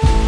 you 0.00 0.27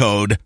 GOLD 0.01 0.37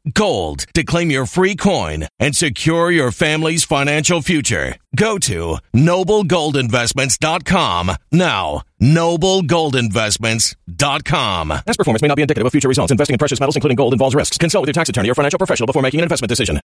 to 0.74 0.84
claim 0.84 1.10
your 1.10 1.26
free 1.26 1.56
coin 1.56 2.06
and 2.20 2.36
secure 2.36 2.92
your 2.92 3.12
family's 3.12 3.64
financial 3.64 4.22
future. 4.22 4.76
Go 4.96 5.18
to 5.20 5.58
noblegoldinvestments.com 5.74 7.92
now. 8.12 8.64
Noblegoldinvestments.com. 8.82 11.48
Past 11.48 11.78
performance 11.78 12.02
may 12.02 12.10
not 12.10 12.16
be 12.16 12.22
indicative 12.22 12.46
of 12.46 12.52
future 12.52 12.68
results. 12.68 12.92
Investing 12.92 13.14
in 13.14 13.18
precious 13.18 13.40
metals, 13.40 13.56
including 13.56 13.78
gold, 13.78 13.94
involves 13.94 14.14
risks. 14.14 14.38
Consult 14.38 14.64
with 14.64 14.68
your 14.68 14.74
tax 14.74 14.90
attorney 14.90 15.10
or 15.10 15.16
financial 15.16 15.38
professional 15.38 15.68
before 15.68 15.82
making 15.82 16.02
an 16.02 16.04
investment 16.04 16.28
decision. 16.28 16.60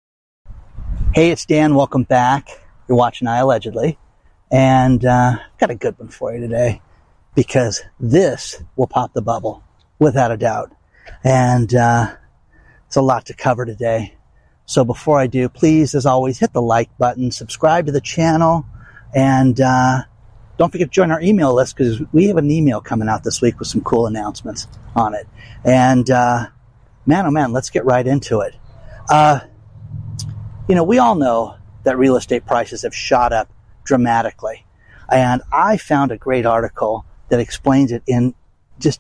Hey, 1.14 1.30
it's 1.30 1.46
Dan. 1.46 1.76
Welcome 1.76 2.02
back. 2.04 2.50
You're 2.88 2.98
watching 2.98 3.28
I 3.28 3.38
Allegedly. 3.38 4.00
And 4.52 5.06
uh, 5.06 5.38
got 5.60 5.70
a 5.70 5.76
good 5.76 6.00
one 6.00 6.10
for 6.10 6.34
you 6.34 6.40
today 6.40 6.82
because 7.36 7.84
this 8.00 8.64
will 8.76 8.88
pop 8.88 9.14
the 9.14 9.22
bubble 9.22 9.64
without 10.00 10.32
a 10.32 10.38
doubt. 10.38 10.72
And 11.24 11.72
uh, 11.76 12.16
it's 12.90 12.96
a 12.96 13.02
lot 13.04 13.28
to 13.28 13.36
cover 13.36 13.68
today. 13.68 14.16
So 14.66 14.84
before 14.84 15.20
I 15.20 15.28
do, 15.28 15.48
please, 15.48 15.94
as 15.94 16.08
always, 16.08 16.40
hit 16.40 16.54
the 16.54 16.62
like 16.62 16.90
button, 16.98 17.30
subscribe 17.30 17.86
to 17.86 17.92
the 17.92 18.02
channel, 18.02 18.66
and 19.14 19.62
uh, 19.62 20.06
don't 20.58 20.72
forget 20.72 20.88
to 20.88 20.92
join 20.92 21.12
our 21.12 21.22
email 21.22 21.54
list 21.54 21.78
because 21.78 22.02
we 22.12 22.30
have 22.30 22.38
an 22.38 22.50
email 22.50 22.82
coming 22.82 23.08
out 23.08 23.24
this 23.24 23.44
week 23.44 23.60
with 23.60 23.68
some 23.68 23.82
cool 23.82 24.08
announcements 24.08 24.68
on 24.96 25.14
it. 25.14 25.28
And 25.64 26.10
uh, 26.10 26.48
man, 27.06 27.28
oh 27.28 27.32
man, 27.32 27.52
let's 27.52 27.70
get 27.70 27.86
right 27.86 28.08
into 28.08 28.40
it. 28.40 28.56
Uh, 29.08 29.42
you 30.68 30.74
know, 30.74 30.84
we 30.84 30.98
all 30.98 31.14
know 31.14 31.58
that 31.84 31.96
real 31.96 32.16
estate 32.16 32.48
prices 32.48 32.82
have 32.82 32.96
shot 32.96 33.32
up 33.32 33.54
dramatically. 33.84 34.66
And 35.12 35.44
I 35.54 35.78
found 35.78 36.12
a 36.12 36.18
great 36.18 36.48
article 36.48 37.06
that 37.30 37.40
explains 37.40 37.92
it 37.92 38.02
in 38.08 38.34
just 38.80 39.00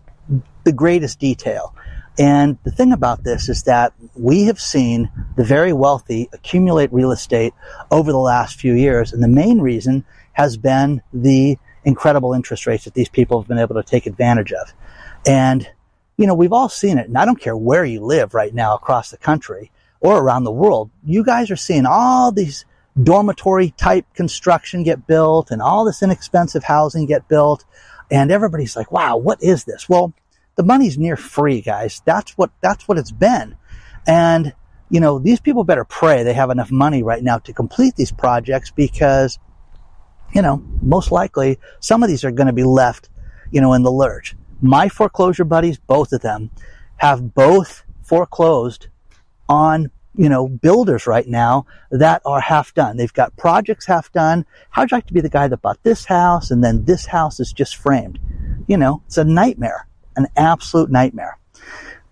the 0.63 0.73
greatest 0.73 1.17
detail. 1.17 1.73
And 2.19 2.57
the 2.65 2.71
thing 2.71 2.91
about 2.91 3.23
this 3.23 3.47
is 3.47 3.63
that 3.63 3.93
we 4.13 4.43
have 4.43 4.59
seen 4.59 5.09
the 5.37 5.43
very 5.45 5.71
wealthy 5.71 6.29
accumulate 6.33 6.91
real 6.91 7.11
estate 7.11 7.53
over 7.89 8.11
the 8.11 8.17
last 8.17 8.59
few 8.59 8.73
years. 8.73 9.13
And 9.13 9.23
the 9.23 9.29
main 9.29 9.61
reason 9.61 10.05
has 10.33 10.57
been 10.57 11.01
the 11.13 11.57
incredible 11.85 12.33
interest 12.33 12.67
rates 12.67 12.83
that 12.83 12.93
these 12.93 13.07
people 13.07 13.39
have 13.39 13.47
been 13.47 13.57
able 13.57 13.75
to 13.75 13.83
take 13.83 14.05
advantage 14.05 14.51
of. 14.51 14.73
And, 15.25 15.65
you 16.17 16.27
know, 16.27 16.33
we've 16.33 16.51
all 16.51 16.67
seen 16.67 16.97
it. 16.97 17.07
And 17.07 17.17
I 17.17 17.23
don't 17.23 17.39
care 17.39 17.55
where 17.55 17.85
you 17.85 18.01
live 18.01 18.33
right 18.33 18.53
now 18.53 18.75
across 18.75 19.11
the 19.11 19.17
country 19.17 19.71
or 20.01 20.17
around 20.17 20.43
the 20.43 20.51
world. 20.51 20.91
You 21.05 21.23
guys 21.23 21.49
are 21.51 21.55
seeing 21.55 21.85
all 21.85 22.33
these 22.33 22.65
dormitory 23.01 23.71
type 23.71 24.05
construction 24.13 24.83
get 24.83 25.07
built 25.07 25.51
and 25.51 25.61
all 25.61 25.85
this 25.85 26.03
inexpensive 26.03 26.65
housing 26.65 27.05
get 27.05 27.29
built. 27.29 27.63
And 28.11 28.29
everybody's 28.29 28.75
like, 28.75 28.91
wow, 28.91 29.15
what 29.15 29.41
is 29.41 29.63
this? 29.63 29.87
Well, 29.87 30.13
the 30.59 30.63
money's 30.65 30.97
near 30.97 31.15
free, 31.15 31.61
guys. 31.61 32.01
That's 32.03 32.37
what, 32.37 32.51
that's 32.59 32.85
what 32.85 32.97
it's 32.97 33.13
been. 33.13 33.55
And, 34.05 34.53
you 34.89 34.99
know, 34.99 35.17
these 35.17 35.39
people 35.39 35.63
better 35.63 35.85
pray 35.85 36.23
they 36.23 36.33
have 36.33 36.49
enough 36.49 36.69
money 36.69 37.01
right 37.01 37.23
now 37.23 37.37
to 37.37 37.53
complete 37.53 37.95
these 37.95 38.11
projects 38.11 38.69
because, 38.69 39.39
you 40.33 40.41
know, 40.41 40.61
most 40.81 41.13
likely 41.13 41.59
some 41.79 42.03
of 42.03 42.09
these 42.09 42.25
are 42.25 42.31
going 42.31 42.47
to 42.47 42.53
be 42.53 42.65
left, 42.65 43.07
you 43.51 43.61
know, 43.61 43.71
in 43.71 43.83
the 43.83 43.91
lurch. 43.91 44.35
My 44.59 44.89
foreclosure 44.89 45.45
buddies, 45.45 45.77
both 45.77 46.11
of 46.11 46.19
them, 46.19 46.51
have 46.97 47.33
both 47.33 47.85
foreclosed 48.03 48.87
on 49.47 49.91
you 50.17 50.27
know, 50.27 50.49
builders 50.49 51.07
right 51.07 51.27
now 51.27 51.65
that 51.91 52.21
are 52.25 52.41
half 52.41 52.73
done. 52.73 52.97
They've 52.97 53.13
got 53.13 53.37
projects 53.37 53.85
half 53.85 54.11
done. 54.11 54.45
How'd 54.71 54.91
you 54.91 54.97
like 54.97 55.07
to 55.07 55.13
be 55.13 55.21
the 55.21 55.29
guy 55.29 55.47
that 55.47 55.61
bought 55.61 55.81
this 55.83 56.03
house 56.03 56.51
and 56.51 56.61
then 56.61 56.83
this 56.83 57.05
house 57.05 57.39
is 57.39 57.53
just 57.53 57.77
framed? 57.77 58.19
You 58.67 58.75
know, 58.75 59.01
it's 59.05 59.17
a 59.17 59.23
nightmare 59.23 59.87
an 60.15 60.27
absolute 60.35 60.89
nightmare. 60.89 61.37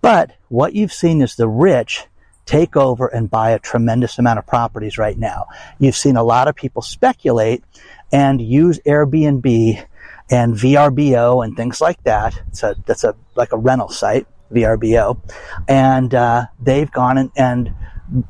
But 0.01 0.31
what 0.49 0.73
you've 0.73 0.93
seen 0.93 1.21
is 1.21 1.35
the 1.35 1.47
rich 1.47 2.05
take 2.45 2.77
over 2.77 3.07
and 3.07 3.29
buy 3.29 3.51
a 3.51 3.59
tremendous 3.59 4.17
amount 4.19 4.39
of 4.39 4.47
properties 4.47 4.97
right 4.97 5.17
now. 5.17 5.47
You've 5.79 5.97
seen 5.97 6.15
a 6.15 6.23
lot 6.23 6.47
of 6.47 6.55
people 6.55 6.81
speculate 6.81 7.63
and 8.11 8.41
use 8.41 8.79
Airbnb 8.85 9.85
and 10.29 10.53
VRBO 10.55 11.43
and 11.43 11.57
things 11.57 11.81
like 11.81 12.01
that. 12.03 12.41
It's 12.47 12.63
a, 12.63 12.75
that's 12.85 13.03
a, 13.03 13.15
like 13.35 13.51
a 13.51 13.57
rental 13.57 13.89
site. 13.89 14.27
VRBO, 14.51 15.19
and 15.67 16.13
uh, 16.13 16.45
they've 16.61 16.91
gone 16.91 17.17
and, 17.17 17.31
and 17.35 17.73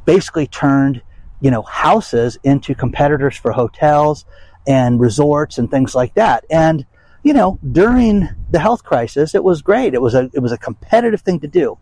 basically 0.05 0.47
turned 0.47 1.01
you 1.41 1.51
know 1.51 1.61
houses 1.61 2.37
into 2.43 2.73
competitors 2.73 3.37
for 3.37 3.51
hotels 3.51 4.25
and 4.65 4.99
resorts 4.99 5.57
and 5.57 5.69
things 5.69 5.95
like 5.95 6.13
that. 6.15 6.43
And 6.49 6.85
you 7.27 7.33
know, 7.33 7.59
during 7.69 8.29
the 8.51 8.59
health 8.59 8.85
crisis, 8.85 9.35
it 9.35 9.43
was 9.43 9.61
great. 9.61 9.93
It 9.93 10.01
was 10.01 10.15
a 10.15 10.29
it 10.33 10.39
was 10.39 10.53
a 10.53 10.57
competitive 10.57 11.19
thing 11.19 11.41
to 11.41 11.47
do. 11.47 11.77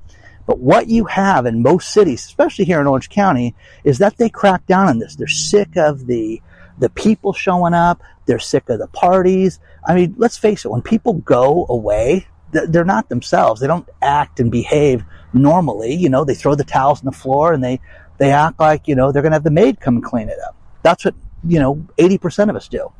But 0.47 0.57
what 0.57 0.87
you 0.87 1.05
have 1.05 1.45
in 1.45 1.61
most 1.61 1.91
cities, 1.91 2.25
especially 2.25 2.65
here 2.65 2.81
in 2.81 2.87
Orange 2.87 3.09
County, 3.09 3.53
is 3.83 3.99
that 3.99 4.17
they 4.17 4.27
crack 4.27 4.65
down 4.65 4.87
on 4.87 4.97
this. 4.97 5.15
They're 5.15 5.27
sick 5.27 5.77
of 5.77 6.07
the 6.07 6.41
the 6.79 6.89
people 6.89 7.31
showing 7.31 7.75
up. 7.75 8.01
They're 8.25 8.39
sick 8.39 8.69
of 8.69 8.79
the 8.79 8.87
parties. 8.87 9.59
I 9.87 9.93
mean, 9.93 10.15
let's 10.17 10.35
face 10.35 10.65
it. 10.65 10.71
When 10.71 10.81
people 10.81 11.13
go 11.13 11.67
away, 11.69 12.25
they're 12.51 12.83
not 12.83 13.09
themselves. 13.09 13.61
They 13.61 13.67
don't 13.67 13.87
act 14.01 14.39
and 14.39 14.51
behave 14.51 15.03
normally. 15.31 15.93
You 15.93 16.09
know, 16.09 16.25
they 16.25 16.33
throw 16.33 16.55
the 16.55 16.63
towels 16.63 17.01
on 17.01 17.05
the 17.05 17.11
floor 17.11 17.53
and 17.53 17.63
they 17.63 17.81
they 18.17 18.31
act 18.31 18.59
like 18.59 18.87
you 18.87 18.95
know 18.95 19.11
they're 19.11 19.21
going 19.21 19.33
to 19.33 19.35
have 19.35 19.43
the 19.43 19.51
maid 19.51 19.79
come 19.79 19.97
and 19.97 20.03
clean 20.03 20.27
it 20.27 20.39
up. 20.47 20.55
That's 20.81 21.05
what 21.05 21.13
you 21.47 21.59
know 21.59 21.75
80% 21.99 22.49
of 22.49 22.55
us 22.55 22.67
do. 22.67 22.91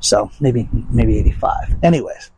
So 0.00 0.30
maybe 0.40 0.68
maybe 0.90 1.18
85. 1.18 1.76
Anyways, 1.82 2.30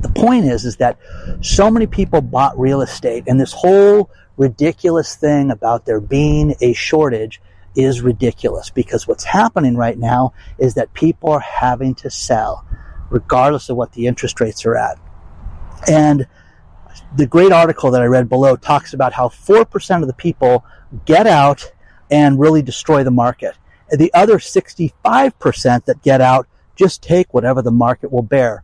the 0.00 0.08
point 0.08 0.46
is 0.46 0.64
is 0.64 0.76
that 0.76 0.98
so 1.40 1.70
many 1.70 1.86
people 1.86 2.20
bought 2.20 2.58
real 2.58 2.80
estate 2.80 3.24
and 3.26 3.40
this 3.40 3.52
whole 3.52 4.10
ridiculous 4.36 5.16
thing 5.16 5.50
about 5.50 5.86
there 5.86 6.00
being 6.00 6.54
a 6.60 6.72
shortage 6.72 7.40
is 7.74 8.00
ridiculous 8.00 8.70
because 8.70 9.06
what's 9.06 9.24
happening 9.24 9.76
right 9.76 9.98
now 9.98 10.32
is 10.58 10.74
that 10.74 10.92
people 10.94 11.30
are 11.30 11.40
having 11.40 11.94
to 11.94 12.10
sell 12.10 12.66
regardless 13.10 13.68
of 13.68 13.76
what 13.76 13.92
the 13.92 14.06
interest 14.06 14.40
rates 14.40 14.64
are 14.66 14.76
at. 14.76 14.98
And 15.88 16.26
the 17.14 17.26
great 17.26 17.52
article 17.52 17.90
that 17.90 18.02
I 18.02 18.06
read 18.06 18.28
below 18.28 18.56
talks 18.56 18.94
about 18.94 19.12
how 19.12 19.28
4% 19.28 20.00
of 20.00 20.06
the 20.06 20.14
people 20.14 20.64
get 21.04 21.26
out 21.26 21.72
and 22.10 22.38
really 22.38 22.62
destroy 22.62 23.04
the 23.04 23.10
market. 23.10 23.54
The 23.90 24.12
other 24.14 24.38
65% 24.38 25.84
that 25.84 26.02
get 26.02 26.20
out 26.20 26.48
just 26.76 27.02
take 27.02 27.34
whatever 27.34 27.62
the 27.62 27.72
market 27.72 28.12
will 28.12 28.22
bear. 28.22 28.62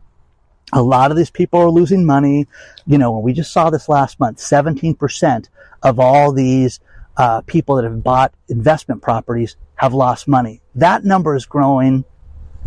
A 0.71 0.81
lot 0.81 1.11
of 1.11 1.17
these 1.17 1.29
people 1.29 1.59
are 1.59 1.69
losing 1.69 2.05
money. 2.05 2.47
You 2.87 2.97
know, 2.97 3.19
we 3.19 3.33
just 3.33 3.51
saw 3.51 3.69
this 3.69 3.89
last 3.89 4.19
month, 4.19 4.37
17% 4.37 5.49
of 5.83 5.99
all 5.99 6.31
these 6.31 6.79
uh, 7.17 7.41
people 7.41 7.75
that 7.75 7.83
have 7.83 8.01
bought 8.01 8.33
investment 8.49 9.01
properties 9.01 9.55
have 9.75 9.93
lost 9.93 10.27
money. 10.27 10.61
That 10.75 11.03
number 11.03 11.35
is 11.35 11.45
growing 11.45 12.05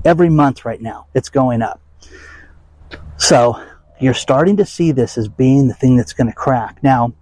every 0.04 0.28
month 0.28 0.64
right 0.64 0.80
now. 0.80 1.06
It's 1.14 1.30
going 1.30 1.62
up. 1.62 1.80
So 3.16 3.60
you're 4.00 4.14
starting 4.14 4.58
to 4.58 4.66
see 4.66 4.92
this 4.92 5.16
as 5.16 5.28
being 5.28 5.68
the 5.68 5.74
thing 5.74 5.96
that's 5.96 6.12
going 6.12 6.28
to 6.28 6.34
crack. 6.34 6.82
Now, 6.82 7.14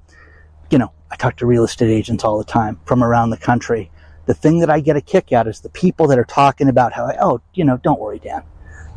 you 0.71 0.79
know, 0.79 0.93
I 1.11 1.17
talk 1.17 1.37
to 1.37 1.47
real 1.47 1.65
estate 1.65 1.91
agents 1.91 2.25
all 2.25 2.39
the 2.39 2.45
time 2.45 2.81
from 2.85 3.03
around 3.03 3.31
the 3.31 3.37
country. 3.37 3.91
The 4.27 4.35
thing 4.35 4.61
that 4.61 4.71
I 4.71 4.81
get 4.81 4.97
a 4.97 5.01
kick 5.01 5.33
out 5.33 5.47
is 5.47 5.61
the 5.61 5.69
people 5.69 6.09
that 6.09 6.19
are 6.19 6.25
talking 6.25 6.69
about 6.69 6.93
how, 6.93 7.11
oh, 7.21 7.41
you 7.53 7.65
know, 7.65 7.77
don't 7.77 8.01
worry, 8.01 8.19
Dan. 8.19 8.43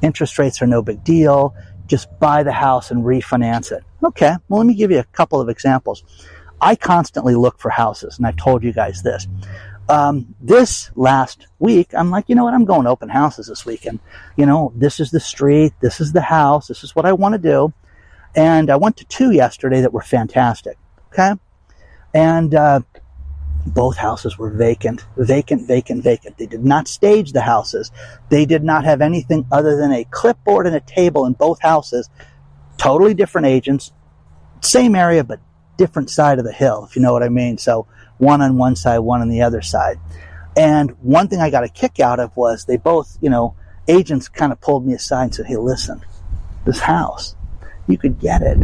Interest 0.02 0.38
rates 0.40 0.62
are 0.62 0.68
no 0.68 0.82
big 0.82 1.04
deal. 1.04 1.56
Just 1.88 2.08
buy 2.20 2.44
the 2.44 2.52
house 2.52 2.92
and 2.92 3.04
refinance 3.04 3.72
it. 3.72 3.84
Okay, 4.04 4.34
well, 4.48 4.60
let 4.60 4.68
me 4.68 4.76
give 4.76 4.92
you 4.92 5.00
a 5.00 5.04
couple 5.04 5.42
of 5.42 5.50
examples. 5.50 6.04
I 6.62 6.76
constantly 6.76 7.36
look 7.36 7.60
for 7.60 7.70
houses, 7.70 8.18
and 8.18 8.28
I've 8.28 8.38
told 8.38 8.64
you 8.64 8.74
guys 8.74 9.02
this. 9.04 9.28
Um, 9.90 10.36
this 10.42 10.92
last 10.96 11.48
week, 11.60 11.94
I'm 11.94 12.10
like, 12.10 12.26
you 12.28 12.36
know 12.36 12.44
what? 12.44 12.54
I'm 12.54 12.66
going 12.66 12.84
to 12.84 12.90
open 12.90 13.10
houses 13.10 13.48
this 13.48 13.66
weekend. 13.66 14.00
You 14.36 14.46
know, 14.46 14.74
this 14.76 15.00
is 15.00 15.12
the 15.12 15.20
street, 15.20 15.74
this 15.80 16.02
is 16.02 16.12
the 16.12 16.22
house, 16.22 16.68
this 16.68 16.84
is 16.84 16.96
what 16.96 17.06
I 17.06 17.14
want 17.14 17.34
to 17.34 17.40
do. 17.40 17.74
And 18.36 18.70
I 18.70 18.76
went 18.76 18.98
to 18.98 19.06
two 19.06 19.32
yesterday 19.32 19.82
that 19.82 19.94
were 19.94 20.02
fantastic. 20.02 20.78
Okay. 21.14 21.32
And, 22.14 22.54
uh, 22.54 22.82
both 23.66 23.98
houses 23.98 24.38
were 24.38 24.50
vacant, 24.50 25.04
vacant, 25.18 25.68
vacant, 25.68 26.04
vacant. 26.04 26.38
They 26.38 26.46
did 26.46 26.64
not 26.64 26.88
stage 26.88 27.34
the 27.34 27.42
houses. 27.42 27.92
They 28.30 28.46
did 28.46 28.64
not 28.64 28.86
have 28.86 29.02
anything 29.02 29.46
other 29.52 29.76
than 29.76 29.92
a 29.92 30.06
clipboard 30.06 30.68
and 30.68 30.76
a 30.76 30.80
table 30.80 31.26
in 31.26 31.34
both 31.34 31.62
houses. 31.62 32.10
Totally 32.78 33.14
different 33.14 33.48
agents, 33.48 33.92
same 34.62 34.96
area, 34.96 35.24
but 35.24 35.40
different 35.78 36.10
side 36.10 36.40
of 36.40 36.46
the 36.46 36.54
hill, 36.54 36.86
if 36.90 36.96
you 36.96 37.02
know 37.02 37.14
what 37.14 37.24
I 37.24 37.30
mean. 37.30 37.58
So 37.58 37.88
one 38.18 38.42
on 38.42 38.58
one 38.58 38.76
side, 38.76 39.00
one 39.00 39.22
on 39.22 39.30
the 39.30 39.42
other 39.42 39.62
side. 39.62 40.00
And 40.56 40.92
one 41.02 41.28
thing 41.28 41.40
I 41.40 41.50
got 41.50 41.64
a 41.64 41.70
kick 41.70 42.00
out 42.00 42.20
of 42.20 42.36
was 42.36 42.66
they 42.66 42.78
both, 42.78 43.18
you 43.22 43.30
know, 43.30 43.56
agents 43.88 44.28
kind 44.28 44.52
of 44.52 44.60
pulled 44.60 44.86
me 44.86 44.94
aside 44.94 45.24
and 45.24 45.36
said, 45.36 45.46
Hey, 45.46 45.58
listen, 45.58 46.04
this 46.66 46.80
house, 46.80 47.36
you 47.88 47.98
could 47.98 48.20
get 48.20 48.42
it 48.42 48.58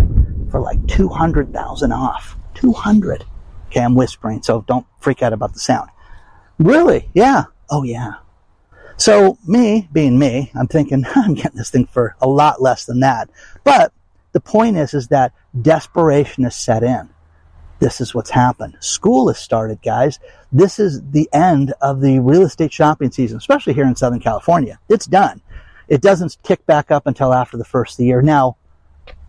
for 0.50 0.60
like 0.60 0.86
200,000 0.88 1.92
off. 1.92 2.36
200. 2.56 3.26
Okay, 3.74 3.84
I'm 3.84 3.96
whispering, 3.96 4.44
so 4.44 4.64
don't 4.68 4.86
freak 5.00 5.24
out 5.24 5.34
about 5.34 5.54
the 5.54 5.60
sound. 5.60 5.90
Really? 6.60 7.10
Yeah. 7.16 7.46
Oh, 7.72 7.82
yeah. 7.82 8.18
So 8.98 9.40
me, 9.48 9.90
being 9.92 10.20
me, 10.20 10.52
I'm 10.54 10.68
thinking 10.68 11.04
I'm 11.16 11.34
getting 11.34 11.58
this 11.58 11.72
thing 11.72 11.88
for 11.88 12.16
a 12.22 12.28
lot 12.28 12.62
less 12.62 12.86
than 12.86 13.00
that. 13.00 13.32
But 13.64 13.92
the 14.32 14.40
point 14.40 14.78
is, 14.78 14.94
is 14.94 15.08
that 15.08 15.34
desperation 15.60 16.46
is 16.46 16.54
set 16.54 16.84
in. 16.84 17.10
This 17.80 18.00
is 18.00 18.14
what's 18.14 18.30
happened. 18.30 18.78
School 18.80 19.28
has 19.30 19.40
started, 19.40 19.82
guys. 19.82 20.20
This 20.52 20.78
is 20.78 21.02
the 21.10 21.28
end 21.34 21.74
of 21.82 22.00
the 22.00 22.20
real 22.20 22.44
estate 22.44 22.72
shopping 22.72 23.12
season, 23.12 23.38
especially 23.38 23.74
here 23.74 23.88
in 23.88 23.96
Southern 23.96 24.20
California. 24.20 24.78
It's 24.88 25.08
done. 25.08 25.42
It 25.88 26.02
doesn't 26.02 26.38
kick 26.44 26.64
back 26.68 26.92
up 26.92 27.08
until 27.08 27.34
after 27.34 27.58
the 27.58 27.66
first 27.66 27.94
of 27.94 27.98
the 27.98 28.06
year. 28.06 28.22
Now, 28.22 28.58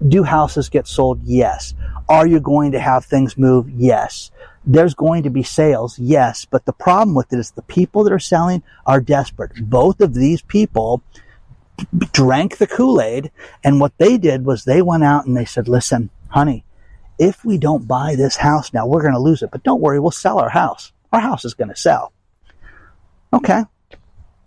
do 0.06 0.22
houses 0.22 0.68
get 0.68 0.86
sold? 0.86 1.22
Yes. 1.24 1.72
Are 2.08 2.26
you 2.26 2.40
going 2.40 2.72
to 2.72 2.80
have 2.80 3.04
things 3.04 3.38
move? 3.38 3.68
Yes. 3.70 4.30
There's 4.66 4.94
going 4.94 5.22
to 5.24 5.30
be 5.30 5.42
sales? 5.42 5.98
Yes. 5.98 6.44
But 6.44 6.64
the 6.64 6.72
problem 6.72 7.14
with 7.14 7.32
it 7.32 7.38
is 7.38 7.50
the 7.50 7.62
people 7.62 8.04
that 8.04 8.12
are 8.12 8.18
selling 8.18 8.62
are 8.86 9.00
desperate. 9.00 9.52
Both 9.68 10.00
of 10.00 10.14
these 10.14 10.42
people 10.42 11.02
drank 12.12 12.58
the 12.58 12.66
Kool-Aid 12.66 13.30
and 13.62 13.80
what 13.80 13.96
they 13.98 14.16
did 14.18 14.44
was 14.44 14.64
they 14.64 14.82
went 14.82 15.04
out 15.04 15.26
and 15.26 15.36
they 15.36 15.44
said, 15.44 15.68
listen, 15.68 16.10
honey, 16.28 16.64
if 17.18 17.44
we 17.44 17.58
don't 17.58 17.88
buy 17.88 18.16
this 18.16 18.36
house 18.36 18.72
now, 18.72 18.86
we're 18.86 19.02
going 19.02 19.14
to 19.14 19.20
lose 19.20 19.42
it. 19.42 19.50
But 19.50 19.62
don't 19.62 19.80
worry, 19.80 19.98
we'll 20.00 20.10
sell 20.10 20.38
our 20.38 20.50
house. 20.50 20.92
Our 21.12 21.20
house 21.20 21.44
is 21.44 21.54
going 21.54 21.68
to 21.68 21.76
sell. 21.76 22.12
Okay. 23.32 23.64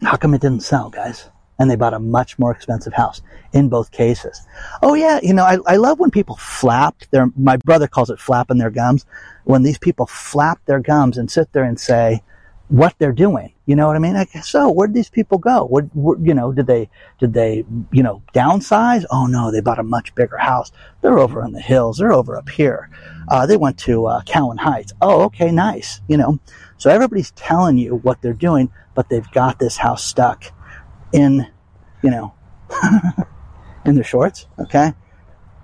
How 0.02 0.18
come 0.18 0.34
it 0.34 0.42
didn't 0.42 0.64
sell, 0.64 0.90
guys? 0.90 1.30
And 1.60 1.70
they 1.70 1.76
bought 1.76 1.94
a 1.94 2.00
much 2.00 2.38
more 2.38 2.52
expensive 2.52 2.94
house 2.94 3.22
in 3.52 3.70
both 3.70 3.92
cases. 3.92 4.42
Oh 4.82 4.94
yeah, 4.94 5.20
you 5.24 5.34
know, 5.34 5.44
I, 5.44 5.58
I 5.66 5.76
love 5.78 6.00
when 6.00 6.12
people 6.12 6.36
flap 6.36 6.96
their, 7.12 7.32
my 7.36 7.58
brother 7.58 7.88
calls 7.88 8.10
it 8.10 8.20
flapping 8.20 8.58
their 8.58 8.70
gums. 8.70 9.06
When 9.46 9.64
these 9.64 9.78
people 9.78 10.06
flap 10.06 10.60
their 10.66 10.80
gums 10.80 11.18
and 11.18 11.32
sit 11.32 11.52
there 11.54 11.64
and 11.64 11.80
say, 11.80 12.22
what 12.70 12.94
they're 13.00 13.14
doing. 13.14 13.54
You 13.66 13.76
know 13.76 13.88
what 13.88 13.96
I 13.96 14.00
mean? 14.00 14.26
So 14.44 14.70
where 14.72 14.88
did 14.88 14.96
these 14.96 15.10
people 15.10 15.38
go? 15.38 15.66
What, 15.66 15.86
what, 15.96 16.20
you 16.20 16.34
know, 16.34 16.52
did 16.52 16.68
they, 16.68 16.90
did 17.20 17.34
they, 17.34 17.66
you 17.92 18.04
know, 18.04 18.22
downsize? 18.34 19.06
Oh 19.10 19.26
no, 19.26 19.52
they 19.52 19.62
bought 19.62 19.80
a 19.80 19.84
much 19.84 20.14
bigger 20.16 20.38
house. 20.38 20.72
They're 21.02 21.20
over 21.20 21.44
in 21.46 21.54
the 21.54 21.62
hills. 21.62 21.98
They're 21.98 22.14
over 22.14 22.38
up 22.38 22.50
here. 22.50 22.90
Uh, 23.30 23.46
they 23.46 23.58
went 23.58 23.78
to, 23.80 24.06
uh, 24.08 24.22
Cowan 24.24 24.58
Heights. 24.58 24.94
Oh, 25.02 25.24
okay, 25.24 25.52
nice. 25.52 26.02
You 26.08 26.18
know, 26.18 26.40
so 26.78 26.90
everybody's 26.90 27.32
telling 27.32 27.78
you 27.78 27.96
what 27.96 28.22
they're 28.22 28.34
doing, 28.34 28.72
but 28.96 29.10
they've 29.10 29.32
got 29.32 29.60
this 29.60 29.78
house 29.78 30.04
stuck 30.04 30.46
in, 31.14 31.48
you 32.04 32.12
know, 32.12 32.34
in 33.86 33.96
their 33.96 34.04
shorts. 34.04 34.48
Okay. 34.60 34.94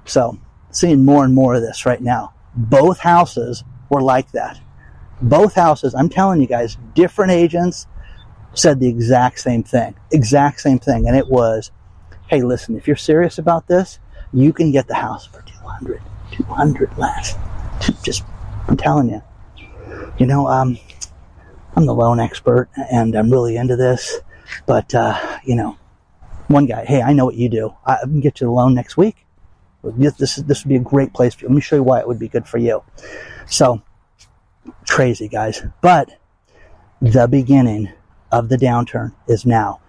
So 0.06 0.40
seeing 0.72 1.06
more 1.06 1.24
and 1.24 1.34
more 1.34 1.56
of 1.56 1.62
this 1.62 1.86
right 1.86 2.02
now. 2.02 2.34
Both 2.56 3.00
houses 3.00 3.64
were 3.90 4.02
like 4.02 4.32
that 4.32 4.60
both 5.24 5.56
houses, 5.56 5.96
I'm 5.96 6.10
telling 6.10 6.42
you 6.42 6.48
guys, 6.48 6.78
different 6.94 7.32
agents 7.32 7.88
said 8.54 8.80
the 8.80 8.88
exact 8.88 9.40
same 9.40 9.64
thing. 9.64 9.96
Exact 10.12 10.60
same 10.60 10.80
thing. 10.80 11.08
And 11.08 11.16
it 11.16 11.28
was, 11.28 11.72
hey, 12.28 12.42
listen, 12.42 12.76
if 12.76 12.88
you're 12.88 12.96
serious 12.96 13.38
about 13.38 13.68
this, 13.68 14.00
you 14.34 14.54
can 14.54 14.72
get 14.72 14.88
the 14.88 14.96
house 14.96 15.26
for 15.26 15.42
200, 15.42 16.02
200 16.32 16.98
less. 16.98 17.36
Just, 18.04 18.24
I'm 18.68 18.78
telling 18.78 19.10
you. 19.10 19.22
You 20.18 20.28
know, 20.28 20.48
um, 20.48 20.78
I'm 21.76 21.86
the 21.86 21.96
loan 21.96 22.20
expert 22.20 22.70
and 22.92 23.16
I'm 23.16 23.32
really 23.32 23.56
into 23.56 23.76
this, 23.76 24.20
but, 24.66 24.94
uh, 24.94 25.40
you 25.44 25.56
know, 25.56 25.78
one 26.48 26.66
guy, 26.66 26.86
hey, 26.86 27.02
I 27.02 27.14
know 27.14 27.26
what 27.26 27.36
you 27.36 27.50
do. 27.50 27.76
I 27.86 27.98
can 28.02 28.20
get 28.20 28.42
you 28.42 28.48
the 28.48 28.52
loan 28.52 28.74
next 28.74 28.98
week. 28.98 29.26
This, 29.84 30.36
this 30.38 30.64
would 30.64 30.70
be 30.70 30.76
a 30.76 30.80
great 30.80 31.14
place 31.14 31.34
for 31.34 31.42
you. 31.42 31.50
Let 31.50 31.56
me 31.56 31.62
show 31.62 31.76
you 31.76 31.84
why 31.84 32.00
it 32.00 32.08
would 32.08 32.20
be 32.20 32.28
good 32.28 32.48
for 32.48 32.58
you. 32.58 32.84
So, 33.46 33.82
crazy, 34.88 35.28
guys. 35.28 35.62
But 35.82 36.10
the 37.02 37.28
beginning 37.28 37.92
of 38.32 38.50
the 38.50 38.58
downturn 38.58 39.14
is 39.28 39.46
now. 39.46 39.82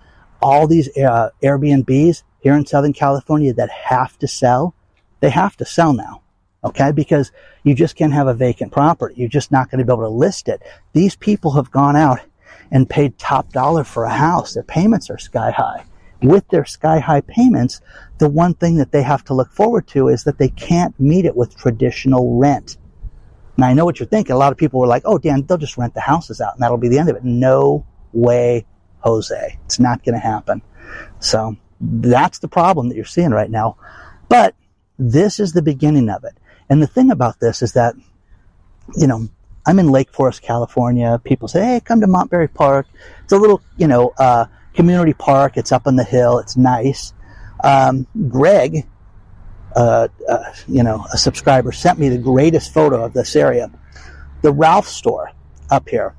All 0.43 0.67
these 0.67 0.89
uh, 0.99 1.31
Airbnbs 1.43 2.23
here 2.41 2.55
in 2.55 2.67
Southern 2.67 2.93
California 2.93 3.55
that 3.55 3.71
have 3.71 4.19
to 4.19 4.29
sell, 4.29 4.75
they 5.21 5.31
have 5.31 5.57
to 5.59 5.65
sell 5.65 5.93
now. 5.93 6.23
Okay. 6.65 6.93
Because 6.93 7.31
you 7.63 7.75
just 7.75 7.95
can't 7.95 8.13
have 8.13 8.27
a 8.27 8.35
vacant 8.35 8.73
property. 8.73 9.15
You're 9.17 9.29
just 9.29 9.53
not 9.53 9.71
going 9.71 9.79
to 9.79 9.85
be 9.85 9.93
able 9.93 10.03
to 10.03 10.09
list 10.09 10.49
it. 10.49 10.63
These 10.93 11.15
people 11.15 11.53
have 11.53 11.71
gone 11.71 11.95
out 11.97 12.21
and 12.75 12.91
paid 12.91 13.17
top 13.17 13.53
dollar 13.53 13.85
for 13.85 14.05
a 14.05 14.13
house. 14.13 14.53
Their 14.53 14.65
payments 14.65 15.09
are 15.09 15.17
sky 15.17 15.53
high. 15.53 15.85
with 16.23 16.49
their 16.49 16.65
sky 16.65 16.99
high 16.99 17.21
payments, 17.21 17.81
the 18.19 18.29
one 18.29 18.55
thing 18.55 18.77
that 18.77 18.93
they 18.93 19.03
have 19.03 19.25
to 19.25 19.35
look 19.35 19.53
forward 19.53 19.87
to 19.89 20.09
is 20.09 20.25
that 20.25 20.39
they 20.39 20.49
can't 20.49 20.99
meet 20.99 21.25
it 21.25 21.37
with 21.37 21.57
traditional 21.57 22.39
rent. 22.39 22.79
Now, 23.57 23.69
I 23.69 23.75
know 23.75 23.85
what 23.85 24.01
you're 24.01 24.09
thinking. 24.09 24.35
A 24.35 24.39
lot 24.39 24.51
of 24.51 24.59
people 24.59 24.81
were 24.81 24.87
like, 24.87 25.03
oh, 25.05 25.19
Dan, 25.19 25.45
they'll 25.47 25.59
just 25.59 25.77
rent 25.77 25.95
the 25.95 26.01
houses 26.01 26.41
out 26.41 26.55
and 26.55 26.63
that'll 26.63 26.79
be 26.79 26.89
the 26.89 26.99
end 26.99 27.09
of 27.09 27.17
it. 27.17 27.25
No 27.25 27.87
way, 28.13 28.67
Jose. 29.01 29.59
It's 29.67 29.79
not 29.79 30.03
going 30.05 30.15
to 30.15 30.19
happen. 30.19 30.63
So 31.21 31.57
that's 31.81 32.39
the 32.41 32.49
problem 32.49 32.89
that 32.89 32.97
you're 32.97 33.05
seeing 33.05 33.31
right 33.31 33.51
now. 33.51 33.77
But 34.29 34.55
this 34.99 35.39
is 35.39 35.53
the 35.53 35.63
beginning 35.63 36.09
of 36.09 36.25
it. 36.25 36.37
And 36.69 36.83
the 36.83 36.87
thing 36.87 37.11
about 37.11 37.39
this 37.39 37.63
is 37.63 37.73
that, 37.75 37.95
you 38.97 39.07
know, 39.07 39.29
I'm 39.67 39.79
in 39.79 39.91
Lake 39.91 40.13
Forest, 40.13 40.43
California. 40.43 41.21
People 41.25 41.49
say, 41.49 41.65
hey, 41.65 41.81
come 41.81 42.01
to 42.01 42.07
Monterey 42.07 42.49
Park. 42.49 42.87
It's 43.23 43.33
a 43.33 43.39
little, 43.39 43.63
you 43.77 43.87
know, 43.87 44.13
uh, 44.19 44.47
community 44.75 45.15
park. 45.15 45.57
It's 45.57 45.73
up 45.73 45.87
on 45.87 45.97
the 45.97 46.05
hill. 46.05 46.39
It's 46.39 46.57
nice. 46.57 47.15
Um, 47.63 48.07
Greg, 48.29 48.87
uh, 49.75 50.09
uh, 50.29 50.53
you 50.69 50.83
know, 50.83 51.07
a 51.13 51.19
subscriber 51.19 51.73
sent 51.73 51.99
me 51.99 52.09
the 52.09 52.19
greatest 52.19 52.75
photo 52.75 53.05
of 53.05 53.15
this 53.15 53.35
area. 53.37 53.71
The 54.43 54.53
Ralph 54.53 54.87
store 54.87 55.31
up 55.71 55.89
here 55.89 56.15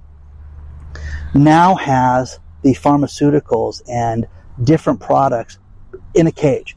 now 1.36 1.75
has 1.75 2.40
the 2.64 2.74
pharmaceuticals 2.74 3.82
and 3.88 4.28
different 4.64 5.00
products 5.00 5.60
in 6.16 6.25
a 6.25 6.32
cage. 6.32 6.75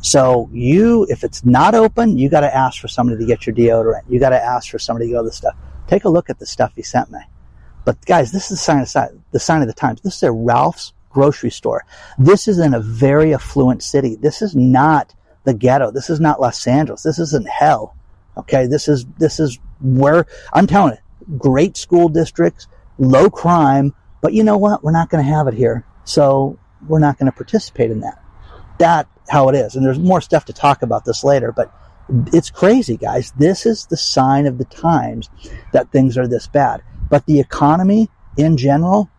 So 0.00 0.48
you, 0.52 1.06
if 1.10 1.24
it's 1.24 1.44
not 1.44 1.74
open, 1.74 2.16
you 2.16 2.30
got 2.30 2.40
to 2.40 2.54
ask 2.54 2.80
for 2.80 2.88
somebody 2.88 3.18
to 3.18 3.26
get 3.26 3.46
your 3.46 3.54
deodorant. 3.54 4.02
You 4.08 4.20
got 4.20 4.30
to 4.30 4.42
ask 4.42 4.70
for 4.70 4.78
somebody 4.78 5.08
to 5.08 5.12
go 5.12 5.24
to 5.24 5.32
stuff. 5.32 5.54
Take 5.86 6.04
a 6.04 6.08
look 6.08 6.30
at 6.30 6.38
the 6.38 6.46
stuff 6.46 6.72
he 6.74 6.82
sent 6.82 7.10
me. 7.10 7.20
But 7.84 8.04
guys, 8.04 8.32
this 8.32 8.44
is 8.44 8.50
the 8.50 8.56
sign 8.56 8.80
of 8.80 9.22
the 9.30 9.40
sign 9.40 9.62
of 9.62 9.68
the 9.68 9.74
times. 9.74 10.00
This 10.00 10.16
is 10.16 10.22
a 10.24 10.32
Ralph's 10.32 10.92
grocery 11.10 11.50
store. 11.50 11.84
This 12.18 12.48
is 12.48 12.58
in 12.58 12.74
a 12.74 12.80
very 12.80 13.32
affluent 13.32 13.82
city. 13.82 14.16
This 14.16 14.42
is 14.42 14.54
not 14.54 15.14
the 15.44 15.54
ghetto. 15.54 15.90
This 15.90 16.10
is 16.10 16.20
not 16.20 16.40
Los 16.40 16.66
Angeles. 16.66 17.02
This 17.02 17.18
isn't 17.18 17.48
hell. 17.48 17.94
Okay, 18.36 18.66
this 18.66 18.88
is 18.88 19.06
this 19.18 19.40
is 19.40 19.58
where 19.80 20.26
I'm 20.52 20.66
telling 20.66 20.94
it. 20.94 21.38
great 21.38 21.76
school 21.76 22.08
districts, 22.08 22.66
low 22.98 23.30
crime, 23.30 23.94
but 24.20 24.32
you 24.32 24.42
know 24.44 24.58
what? 24.58 24.82
We're 24.82 24.92
not 24.92 25.08
going 25.08 25.24
to 25.24 25.30
have 25.30 25.46
it 25.46 25.54
here. 25.54 25.86
So 26.04 26.58
we're 26.86 26.98
not 26.98 27.18
going 27.18 27.30
to 27.30 27.36
participate 27.36 27.90
in 27.90 28.00
that. 28.00 28.22
That 28.78 29.08
how 29.28 29.48
it 29.48 29.54
is. 29.54 29.76
And 29.76 29.84
there's 29.84 29.98
more 29.98 30.20
stuff 30.20 30.44
to 30.46 30.52
talk 30.52 30.82
about 30.82 31.04
this 31.04 31.24
later, 31.24 31.52
but 31.52 31.72
it's 32.32 32.50
crazy, 32.50 32.96
guys. 32.96 33.32
This 33.32 33.66
is 33.66 33.86
the 33.86 33.96
sign 33.96 34.46
of 34.46 34.58
the 34.58 34.64
times 34.64 35.28
that 35.72 35.90
things 35.90 36.16
are 36.16 36.26
this 36.26 36.46
bad. 36.46 36.82
But 37.08 37.26
the 37.26 37.40
economy 37.40 38.08
in 38.36 38.56
general, 38.56 39.10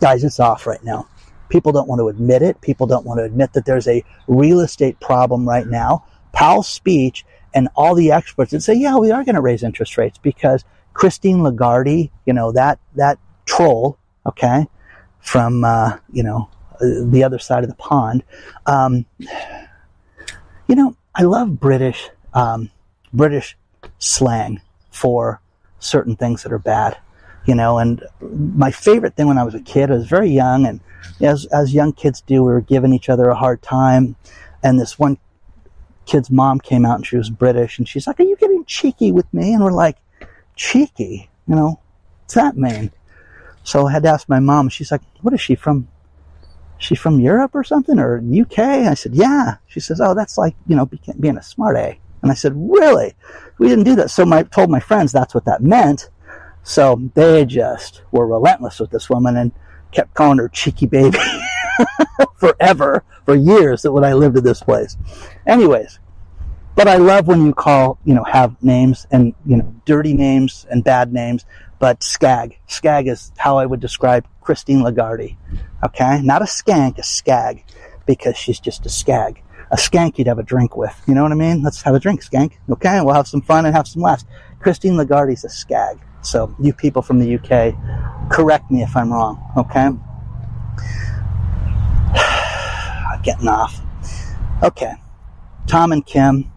guys, 0.00 0.24
it's 0.24 0.40
off 0.40 0.66
right 0.66 0.82
now. 0.82 1.08
People 1.48 1.72
don't 1.72 1.88
want 1.88 2.00
to 2.00 2.08
admit 2.08 2.42
it. 2.42 2.60
People 2.60 2.86
don't 2.86 3.04
want 3.04 3.18
to 3.18 3.24
admit 3.24 3.52
that 3.52 3.66
there's 3.66 3.86
a 3.86 4.04
real 4.26 4.60
estate 4.60 4.98
problem 5.00 5.48
right 5.48 5.66
now. 5.66 6.04
Powell's 6.32 6.68
speech 6.68 7.24
and 7.54 7.68
all 7.76 7.94
the 7.94 8.10
experts 8.10 8.52
that 8.52 8.62
say, 8.62 8.74
yeah, 8.74 8.96
we 8.96 9.10
are 9.10 9.24
going 9.24 9.34
to 9.34 9.42
raise 9.42 9.62
interest 9.62 9.98
rates 9.98 10.18
because 10.18 10.64
Christine 10.94 11.42
Lagarde, 11.42 12.10
you 12.24 12.32
know, 12.32 12.52
that, 12.52 12.78
that 12.94 13.18
troll, 13.44 13.98
okay, 14.26 14.66
from, 15.20 15.62
uh, 15.64 15.98
you 16.10 16.22
know, 16.22 16.48
the 16.80 17.22
other 17.22 17.38
side 17.38 17.62
of 17.62 17.68
the 17.68 17.76
pond. 17.76 18.24
Um, 18.66 19.04
you 20.66 20.74
know, 20.74 20.96
I 21.14 21.22
love 21.22 21.60
British 21.60 22.10
um, 22.32 22.70
British 23.12 23.56
slang 23.98 24.60
for 24.90 25.40
certain 25.78 26.16
things 26.16 26.42
that 26.42 26.52
are 26.52 26.58
bad. 26.58 26.96
You 27.44 27.54
know, 27.56 27.78
and 27.78 28.04
my 28.20 28.70
favorite 28.70 29.16
thing 29.16 29.26
when 29.26 29.38
I 29.38 29.42
was 29.42 29.54
a 29.54 29.60
kid, 29.60 29.90
I 29.90 29.94
was 29.94 30.06
very 30.06 30.30
young, 30.30 30.64
and 30.64 30.80
as 31.20 31.44
as 31.46 31.74
young 31.74 31.92
kids 31.92 32.20
do, 32.20 32.44
we 32.44 32.52
were 32.52 32.60
giving 32.60 32.92
each 32.92 33.08
other 33.08 33.28
a 33.28 33.34
hard 33.34 33.62
time. 33.62 34.16
And 34.62 34.78
this 34.78 34.98
one 34.98 35.18
kid's 36.06 36.30
mom 36.30 36.60
came 36.60 36.86
out, 36.86 36.96
and 36.96 37.06
she 37.06 37.16
was 37.16 37.30
British, 37.30 37.78
and 37.78 37.88
she's 37.88 38.06
like, 38.06 38.20
"Are 38.20 38.24
you 38.24 38.36
getting 38.36 38.64
cheeky 38.64 39.10
with 39.10 39.32
me?" 39.34 39.52
And 39.54 39.64
we're 39.64 39.72
like, 39.72 39.98
"Cheeky? 40.54 41.28
You 41.48 41.56
know, 41.56 41.80
what's 42.20 42.34
that 42.34 42.56
mean?" 42.56 42.92
So 43.64 43.88
I 43.88 43.92
had 43.92 44.04
to 44.04 44.08
ask 44.08 44.28
my 44.28 44.40
mom. 44.40 44.68
She's 44.68 44.92
like, 44.92 45.02
"What 45.20 45.34
is 45.34 45.40
she 45.40 45.56
from? 45.56 45.88
She 46.82 46.94
from 46.94 47.20
Europe 47.20 47.52
or 47.54 47.64
something 47.64 47.98
or 47.98 48.18
UK? 48.18 48.58
I 48.58 48.94
said, 48.94 49.14
yeah. 49.14 49.56
She 49.66 49.80
says, 49.80 50.00
oh, 50.00 50.14
that's 50.14 50.38
like, 50.38 50.54
you 50.66 50.76
know, 50.76 50.88
being 51.20 51.36
a 51.36 51.42
smart 51.42 51.76
A. 51.76 51.98
And 52.22 52.30
I 52.30 52.34
said, 52.34 52.52
really? 52.54 53.14
We 53.58 53.68
didn't 53.68 53.84
do 53.84 53.96
that. 53.96 54.10
So 54.10 54.30
I 54.32 54.42
told 54.44 54.70
my 54.70 54.80
friends 54.80 55.12
that's 55.12 55.34
what 55.34 55.44
that 55.44 55.62
meant. 55.62 56.10
So 56.62 57.10
they 57.14 57.44
just 57.44 58.02
were 58.12 58.26
relentless 58.26 58.78
with 58.78 58.90
this 58.90 59.10
woman 59.10 59.36
and 59.36 59.52
kept 59.90 60.14
calling 60.14 60.38
her 60.38 60.48
cheeky 60.48 60.86
baby 60.86 61.18
forever, 62.36 63.04
for 63.24 63.34
years 63.34 63.82
that 63.82 63.92
when 63.92 64.04
I 64.04 64.14
lived 64.14 64.36
at 64.36 64.44
this 64.44 64.62
place. 64.62 64.96
Anyways, 65.46 65.98
but 66.74 66.88
I 66.88 66.96
love 66.96 67.26
when 67.26 67.44
you 67.44 67.52
call, 67.52 67.98
you 68.04 68.14
know, 68.14 68.24
have 68.24 68.60
names 68.62 69.06
and, 69.10 69.34
you 69.44 69.56
know, 69.56 69.74
dirty 69.84 70.14
names 70.14 70.66
and 70.70 70.82
bad 70.82 71.12
names 71.12 71.44
but 71.82 72.00
skag. 72.04 72.60
Skag 72.68 73.08
is 73.08 73.32
how 73.36 73.58
I 73.58 73.66
would 73.66 73.80
describe 73.80 74.24
Christine 74.40 74.84
Lagarde. 74.84 75.36
Okay? 75.84 76.20
Not 76.22 76.42
a 76.42 76.46
skank, 76.46 76.98
a 76.98 77.02
skag, 77.02 77.64
because 78.06 78.36
she's 78.36 78.60
just 78.60 78.86
a 78.86 78.88
skag. 78.88 79.42
A 79.70 79.76
skank 79.76 80.18
you'd 80.18 80.26
have 80.26 80.38
a 80.38 80.42
drink 80.42 80.76
with. 80.76 80.94
You 81.06 81.14
know 81.14 81.22
what 81.22 81.32
I 81.32 81.36
mean? 81.36 81.62
Let's 81.62 81.82
have 81.82 81.94
a 81.94 82.00
drink, 82.00 82.22
skank. 82.22 82.52
Okay? 82.70 83.00
We'll 83.00 83.14
have 83.14 83.26
some 83.26 83.42
fun 83.42 83.66
and 83.66 83.74
have 83.74 83.88
some 83.88 84.02
laughs. 84.02 84.24
Christine 84.60 84.96
Lagarde's 84.96 85.44
a 85.44 85.48
skag. 85.48 85.98
So, 86.22 86.54
you 86.60 86.72
people 86.72 87.02
from 87.02 87.18
the 87.18 87.34
UK, 87.34 87.74
correct 88.30 88.70
me 88.70 88.82
if 88.82 88.96
I'm 88.96 89.12
wrong. 89.12 89.42
Okay? 89.56 89.90
Getting 93.22 93.48
off. 93.48 93.80
Okay. 94.62 94.92
Tom 95.66 95.92
and 95.92 96.04
Kim 96.04 96.52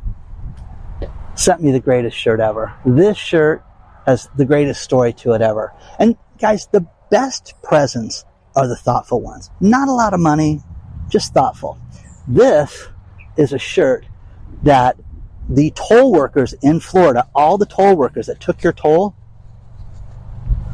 sent 1.35 1.61
me 1.61 1.71
the 1.71 1.79
greatest 1.79 2.17
shirt 2.17 2.39
ever. 2.39 2.73
This 2.85 3.17
shirt 3.17 3.63
has 4.05 4.29
the 4.35 4.45
greatest 4.45 4.81
story 4.81 5.13
to 5.13 5.33
it 5.33 5.41
ever. 5.41 5.73
And 5.99 6.15
guys, 6.39 6.67
the 6.71 6.85
best 7.09 7.53
presents 7.63 8.25
are 8.55 8.67
the 8.67 8.75
thoughtful 8.75 9.21
ones. 9.21 9.49
Not 9.59 9.87
a 9.87 9.93
lot 9.93 10.13
of 10.13 10.19
money, 10.19 10.61
just 11.09 11.33
thoughtful. 11.33 11.79
This 12.27 12.87
is 13.37 13.53
a 13.53 13.59
shirt 13.59 14.05
that 14.63 14.97
the 15.49 15.71
toll 15.71 16.11
workers 16.11 16.53
in 16.61 16.79
Florida, 16.79 17.27
all 17.35 17.57
the 17.57 17.65
toll 17.65 17.95
workers 17.95 18.27
that 18.27 18.39
took 18.39 18.63
your 18.63 18.73
toll, 18.73 19.15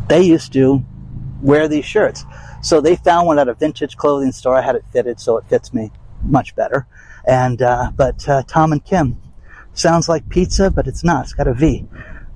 they 0.07 0.21
used 0.21 0.53
to 0.53 0.83
wear 1.41 1.67
these 1.67 1.85
shirts. 1.85 2.25
So 2.61 2.79
they 2.79 2.95
found 2.95 3.27
one 3.27 3.39
at 3.39 3.47
a 3.47 3.53
vintage 3.53 3.97
clothing 3.97 4.31
store. 4.31 4.55
I 4.55 4.61
had 4.61 4.75
it 4.75 4.85
fitted, 4.91 5.19
so 5.19 5.37
it 5.37 5.45
fits 5.47 5.73
me 5.73 5.91
much 6.23 6.55
better. 6.55 6.87
And 7.27 7.61
uh, 7.61 7.91
but 7.95 8.27
uh, 8.29 8.43
Tom 8.43 8.71
and 8.71 8.83
Kim 8.83 9.19
sounds 9.73 10.07
like 10.07 10.29
pizza, 10.29 10.69
but 10.69 10.87
it's 10.87 11.03
not. 11.03 11.23
It's 11.23 11.33
got 11.33 11.47
a 11.47 11.53
V. 11.53 11.87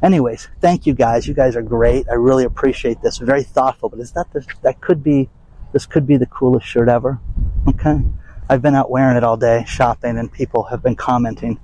Anyways, 0.02 0.50
thank 0.62 0.86
you 0.86 0.94
guys. 0.94 1.28
You 1.28 1.34
guys 1.34 1.56
are 1.56 1.62
great. 1.62 2.08
I 2.10 2.14
really 2.14 2.44
appreciate 2.44 3.02
this. 3.02 3.18
Very 3.18 3.44
thoughtful. 3.44 3.90
But 3.90 4.00
is 4.00 4.12
that 4.12 4.32
the, 4.34 4.46
that 4.62 4.82
could 4.82 5.04
be 5.04 5.30
this 5.75 5.86
could 5.86 6.08
be 6.08 6.15
the 6.15 6.25
coolest 6.27 6.65
shirt 6.65 6.88
ever? 6.88 7.20
Okay. 7.67 8.01
I've 8.50 8.62
been 8.62 8.75
out 8.75 8.89
wearing 8.89 9.17
it 9.17 9.25
all 9.25 9.36
day 9.36 9.65
shopping, 9.67 10.17
and 10.17 10.32
people 10.32 10.63
have 10.63 10.82
been 10.82 10.96
commenting 10.96 11.60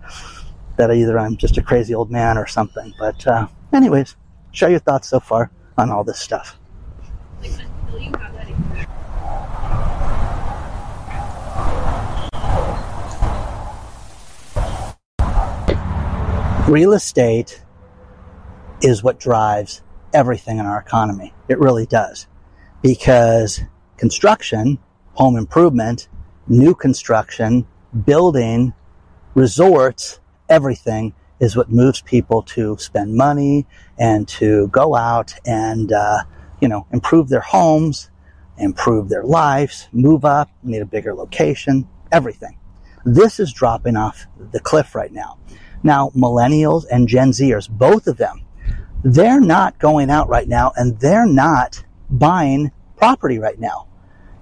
that 0.76 0.92
either 0.92 1.18
I'm 1.18 1.38
just 1.38 1.58
a 1.58 1.62
crazy 1.62 1.96
old 1.96 2.12
man 2.12 2.38
or 2.38 2.46
something. 2.46 2.94
But 3.00 3.26
uh, 3.26 3.48
anyways, 3.72 4.18
share 4.52 4.70
your 4.70 4.80
thoughts 4.80 5.08
so 5.08 5.22
far 5.22 5.50
on 5.78 5.90
all 5.92 6.04
this 6.04 6.20
stuff. 6.20 6.60
Real 16.68 16.92
estate 16.92 17.64
is 18.82 19.02
what 19.02 19.22
drives 19.22 19.82
everything 20.14 20.58
in 20.58 20.66
our 20.66 20.82
economy. 20.82 21.34
It 21.48 21.60
really 21.60 21.86
does. 21.86 22.28
Because 22.82 23.62
construction, 24.02 24.80
home 25.14 25.38
improvement, 25.38 26.10
new 26.48 26.74
construction, 26.74 27.68
building, 28.04 28.74
resorts, 29.36 30.20
everything 30.50 31.14
is 31.40 31.56
what 31.56 31.70
moves 31.70 32.02
people 32.02 32.42
to 32.42 32.76
spend 32.80 33.14
money 33.14 33.68
and 34.00 34.28
to 34.28 34.68
go 34.70 34.96
out 34.96 35.36
and, 35.46 35.92
uh, 35.92 36.18
you 36.60 36.68
know, 36.68 36.88
improve 36.92 37.30
their 37.30 37.42
homes, 37.42 38.10
improve 38.58 39.08
their 39.08 39.24
lives, 39.24 39.88
move 39.92 40.26
up, 40.26 40.50
need 40.64 40.82
a 40.82 40.86
bigger 40.86 41.14
location, 41.14 41.88
everything. 42.12 42.58
This 43.06 43.40
is 43.40 43.54
dropping 43.54 43.98
off 43.98 44.26
the 44.52 44.60
cliff 44.60 44.96
right 44.96 45.12
now. 45.12 45.38
Now, 45.84 46.10
millennials 46.16 46.86
and 46.90 47.08
Gen 47.08 47.34
Zers, 47.34 47.70
both 47.70 48.08
of 48.08 48.18
them 48.18 48.48
they're 49.04 49.42
not 49.42 49.80
going 49.80 50.10
out 50.10 50.28
right 50.28 50.48
now 50.48 50.72
and 50.76 51.00
they're 51.00 51.28
not 51.28 51.84
buying 52.10 52.72
property 52.98 53.40
right 53.40 53.60
now. 53.60 53.88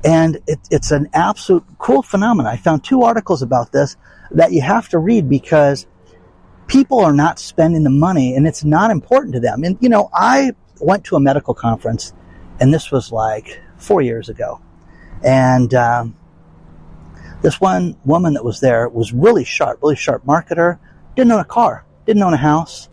And 0.03 0.37
it, 0.47 0.59
it's 0.71 0.91
an 0.91 1.09
absolute 1.13 1.65
cool 1.77 2.01
phenomenon. 2.01 2.51
I 2.51 2.57
found 2.57 2.83
two 2.83 3.03
articles 3.03 3.41
about 3.41 3.71
this 3.71 3.97
that 4.31 4.51
you 4.51 4.61
have 4.61 4.89
to 4.89 4.99
read 4.99 5.29
because 5.29 5.87
people 6.67 6.99
are 6.99 7.13
not 7.13 7.39
spending 7.39 7.83
the 7.83 7.89
money 7.89 8.35
and 8.35 8.47
it's 8.47 8.63
not 8.63 8.91
important 8.91 9.33
to 9.33 9.39
them. 9.39 9.63
And, 9.63 9.77
you 9.81 9.89
know, 9.89 10.09
I 10.13 10.53
went 10.79 11.03
to 11.05 11.15
a 11.15 11.19
medical 11.19 11.53
conference 11.53 12.13
and 12.59 12.73
this 12.73 12.91
was 12.91 13.11
like 13.11 13.59
four 13.77 14.01
years 14.01 14.29
ago. 14.29 14.61
And, 15.23 15.73
um, 15.73 16.15
This 17.41 17.61
one 17.61 17.95
woman 18.03 18.33
that 18.33 18.43
was 18.43 18.59
there 18.59 18.89
was 18.89 19.13
really 19.13 19.45
sharp, 19.45 19.79
really 19.81 19.95
sharp 19.95 20.25
marketer, 20.25 20.77
didn't 21.15 21.31
own 21.31 21.39
a 21.39 21.45
car, 21.45 21.85
didn't 22.05 22.21
own 22.21 22.33
a 22.33 22.37
house. 22.37 22.89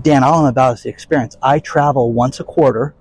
Dan, 0.00 0.22
all 0.22 0.40
I'm 0.40 0.46
about 0.46 0.74
is 0.74 0.82
the 0.84 0.90
experience. 0.90 1.36
I 1.42 1.58
travel 1.58 2.12
once 2.12 2.38
a 2.38 2.44
quarter 2.44 2.94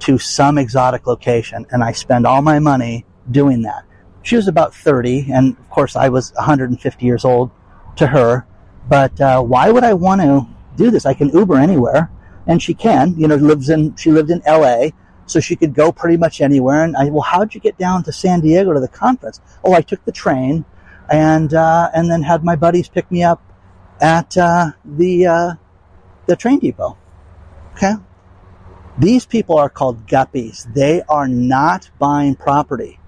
to 0.00 0.18
some 0.18 0.58
exotic 0.58 1.06
location 1.06 1.66
and 1.70 1.82
I 1.82 1.92
spend 1.92 2.26
all 2.26 2.42
my 2.42 2.58
money 2.58 3.04
doing 3.30 3.62
that. 3.62 3.84
She 4.22 4.36
was 4.36 4.48
about 4.48 4.74
30, 4.74 5.32
and 5.32 5.56
of 5.56 5.70
course, 5.70 5.96
I 5.96 6.08
was 6.08 6.32
150 6.34 7.06
years 7.06 7.24
old 7.24 7.50
to 7.96 8.06
her. 8.08 8.46
But 8.88 9.20
uh, 9.20 9.42
why 9.42 9.70
would 9.70 9.84
I 9.84 9.94
want 9.94 10.20
to 10.20 10.46
do 10.76 10.90
this? 10.90 11.06
I 11.06 11.14
can 11.14 11.28
Uber 11.28 11.56
anywhere, 11.56 12.10
and 12.46 12.62
she 12.62 12.74
can. 12.74 13.14
You 13.18 13.28
know, 13.28 13.36
lives 13.36 13.68
in 13.68 13.96
she 13.96 14.10
lived 14.10 14.30
in 14.30 14.42
L.A., 14.44 14.92
so 15.26 15.40
she 15.40 15.56
could 15.56 15.74
go 15.74 15.92
pretty 15.92 16.16
much 16.16 16.40
anywhere. 16.40 16.84
And 16.84 16.96
I, 16.96 17.10
well, 17.10 17.22
how'd 17.22 17.54
you 17.54 17.60
get 17.60 17.78
down 17.78 18.02
to 18.04 18.12
San 18.12 18.40
Diego 18.40 18.72
to 18.72 18.80
the 18.80 18.88
conference? 18.88 19.40
Oh, 19.62 19.72
I 19.72 19.82
took 19.82 20.04
the 20.04 20.12
train, 20.12 20.64
and 21.10 21.52
uh, 21.54 21.90
and 21.94 22.10
then 22.10 22.22
had 22.22 22.44
my 22.44 22.56
buddies 22.56 22.88
pick 22.88 23.10
me 23.10 23.22
up 23.22 23.42
at 24.00 24.36
uh, 24.36 24.72
the 24.84 25.26
uh, 25.26 25.52
the 26.26 26.36
train 26.36 26.58
depot. 26.58 26.96
Okay, 27.74 27.94
these 28.98 29.26
people 29.26 29.58
are 29.58 29.68
called 29.68 30.06
guppies. 30.06 30.72
They 30.74 31.02
are 31.08 31.28
not 31.28 31.90
buying 31.98 32.34
property. 32.34 32.98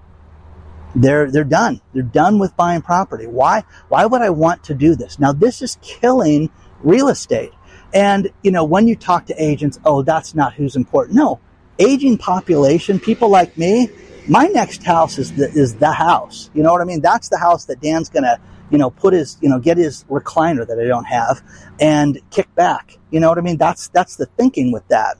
They're, 0.95 1.29
they're 1.31 1.43
done. 1.43 1.81
They're 1.93 2.03
done 2.03 2.39
with 2.39 2.55
buying 2.55 2.81
property. 2.81 3.27
Why? 3.27 3.63
Why 3.89 4.05
would 4.05 4.21
I 4.21 4.29
want 4.29 4.63
to 4.65 4.73
do 4.73 4.95
this? 4.95 5.19
Now, 5.19 5.31
this 5.31 5.61
is 5.61 5.77
killing 5.81 6.49
real 6.81 7.09
estate. 7.09 7.51
And, 7.93 8.29
you 8.41 8.51
know, 8.51 8.63
when 8.63 8.87
you 8.87 8.95
talk 8.95 9.25
to 9.27 9.43
agents, 9.43 9.79
oh, 9.83 10.01
that's 10.01 10.33
not 10.33 10.53
who's 10.53 10.75
important. 10.75 11.17
No. 11.17 11.39
Aging 11.79 12.17
population, 12.17 12.99
people 12.99 13.29
like 13.29 13.57
me, 13.57 13.89
my 14.27 14.45
next 14.45 14.83
house 14.83 15.17
is 15.17 15.33
the, 15.33 15.49
is 15.49 15.75
the 15.75 15.91
house. 15.91 16.49
You 16.53 16.63
know 16.63 16.71
what 16.71 16.81
I 16.81 16.85
mean? 16.85 17.01
That's 17.01 17.29
the 17.29 17.37
house 17.37 17.65
that 17.65 17.81
Dan's 17.81 18.09
going 18.09 18.23
to, 18.23 18.39
you 18.69 18.77
know, 18.77 18.89
put 18.89 19.13
his, 19.13 19.37
you 19.41 19.49
know, 19.49 19.59
get 19.59 19.77
his 19.77 20.05
recliner 20.05 20.65
that 20.65 20.79
I 20.79 20.85
don't 20.85 21.05
have 21.05 21.41
and 21.79 22.19
kick 22.29 22.53
back. 22.55 22.97
You 23.09 23.19
know 23.19 23.29
what 23.29 23.37
I 23.37 23.41
mean? 23.41 23.57
That's, 23.57 23.89
that's 23.89 24.15
the 24.15 24.25
thinking 24.25 24.71
with 24.71 24.87
that. 24.89 25.17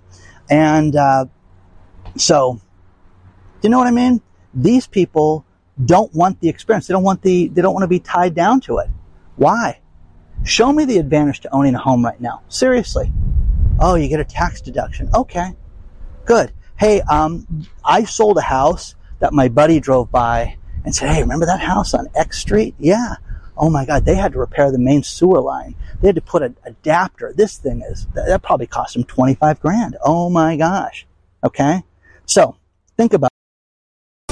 And, 0.52 0.96
uh, 0.96 1.26
so, 2.16 2.62
you 3.64 3.70
know 3.70 3.80
what 3.80 3.88
I 3.88 3.92
mean? 3.92 4.22
These 4.54 4.86
people 4.86 5.46
don't 5.84 6.14
want 6.14 6.40
the 6.42 6.50
experience. 6.50 6.88
They 6.88 6.92
don't 6.92 7.04
want 7.04 7.24
the, 7.24 7.48
they 7.48 7.62
don't 7.62 7.74
want 7.74 7.84
to 7.84 7.88
be 7.88 8.00
tied 8.00 8.36
down 8.36 8.62
to 8.62 8.78
it. 8.78 8.90
Why? 9.38 9.80
Show 10.44 10.74
me 10.74 10.86
the 10.86 10.98
advantage 10.98 11.40
to 11.42 11.54
owning 11.54 11.74
a 11.76 11.80
home 11.80 12.04
right 12.04 12.20
now. 12.20 12.42
Seriously. 12.50 13.12
Oh, 13.80 13.96
you 13.96 14.08
get 14.08 14.20
a 14.20 14.26
tax 14.26 14.62
deduction. 14.62 15.10
Okay. 15.14 15.56
Good. 16.26 16.52
Hey, 16.78 17.02
um, 17.02 17.68
I 17.84 18.04
sold 18.04 18.38
a 18.38 18.42
house 18.42 18.96
that 19.20 19.34
my 19.34 19.48
buddy 19.48 19.80
drove 19.80 20.12
by 20.12 20.58
and 20.84 20.94
said, 20.94 21.10
Hey, 21.10 21.22
remember 21.22 21.46
that 21.46 21.62
house 21.62 21.94
on 21.94 22.08
X 22.16 22.40
Street? 22.40 22.76
Yeah. 22.80 23.16
Oh 23.58 23.70
my 23.70 23.86
God, 23.86 24.06
they 24.06 24.16
had 24.16 24.34
to 24.34 24.40
repair 24.40 24.72
the 24.72 24.80
main 24.80 25.04
sewer 25.04 25.42
line. 25.42 25.76
They 26.02 26.08
had 26.08 26.16
to 26.16 26.22
put 26.22 26.44
an 26.44 26.58
adapter. 26.66 27.34
This 27.36 27.58
thing 27.58 27.82
is, 27.82 28.08
that 28.14 28.42
probably 28.42 28.68
cost 28.68 28.94
them 28.94 29.04
25 29.04 29.60
grand. 29.60 29.98
Oh 30.04 30.30
my 30.30 30.56
gosh. 30.56 31.06
Okay. 31.44 31.84
So 32.26 32.56
think 32.98 33.14
about 33.14 33.31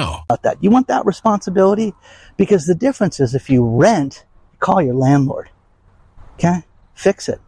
About 0.00 0.42
that. 0.42 0.62
You 0.62 0.70
want 0.70 0.88
that 0.88 1.06
responsibility? 1.06 1.94
Because 2.36 2.66
the 2.66 2.74
difference 2.74 3.20
is 3.20 3.34
if 3.34 3.50
you 3.50 3.64
rent, 3.64 4.24
call 4.58 4.82
your 4.82 4.94
landlord. 4.94 5.50
Okay? 6.34 6.64
Fix 6.94 7.28
it. 7.28 7.40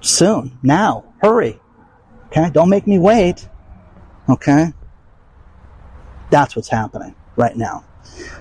Soon. 0.00 0.58
Now. 0.62 1.04
Hurry. 1.20 1.60
Okay? 2.26 2.50
Don't 2.50 2.68
make 2.68 2.86
me 2.86 2.98
wait. 2.98 3.48
Okay? 4.28 4.72
That's 6.30 6.56
what's 6.56 6.68
happening 6.68 7.14
right 7.36 7.56
now. 7.56 7.84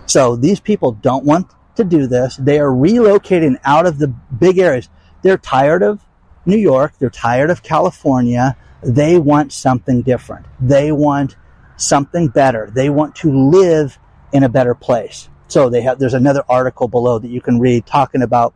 So 0.05 0.35
these 0.35 0.59
people 0.59 0.91
don't 0.91 1.25
want 1.25 1.51
to 1.75 1.83
do 1.83 2.07
this. 2.07 2.37
They 2.37 2.59
are 2.59 2.69
relocating 2.69 3.57
out 3.63 3.85
of 3.85 3.99
the 3.99 4.07
big 4.07 4.57
areas. 4.57 4.89
They're 5.21 5.37
tired 5.37 5.83
of 5.83 6.05
New 6.45 6.57
York. 6.57 6.93
They're 6.99 7.09
tired 7.09 7.49
of 7.49 7.63
California. 7.63 8.57
They 8.81 9.17
want 9.17 9.53
something 9.53 10.01
different. 10.01 10.45
They 10.59 10.91
want 10.91 11.35
something 11.77 12.27
better. 12.27 12.69
They 12.73 12.89
want 12.89 13.15
to 13.17 13.31
live 13.31 13.97
in 14.31 14.43
a 14.43 14.49
better 14.49 14.75
place. 14.75 15.29
So 15.47 15.69
they 15.69 15.81
have, 15.81 15.99
there's 15.99 16.13
another 16.13 16.43
article 16.49 16.87
below 16.87 17.19
that 17.19 17.29
you 17.29 17.41
can 17.41 17.59
read 17.59 17.85
talking 17.85 18.21
about 18.21 18.53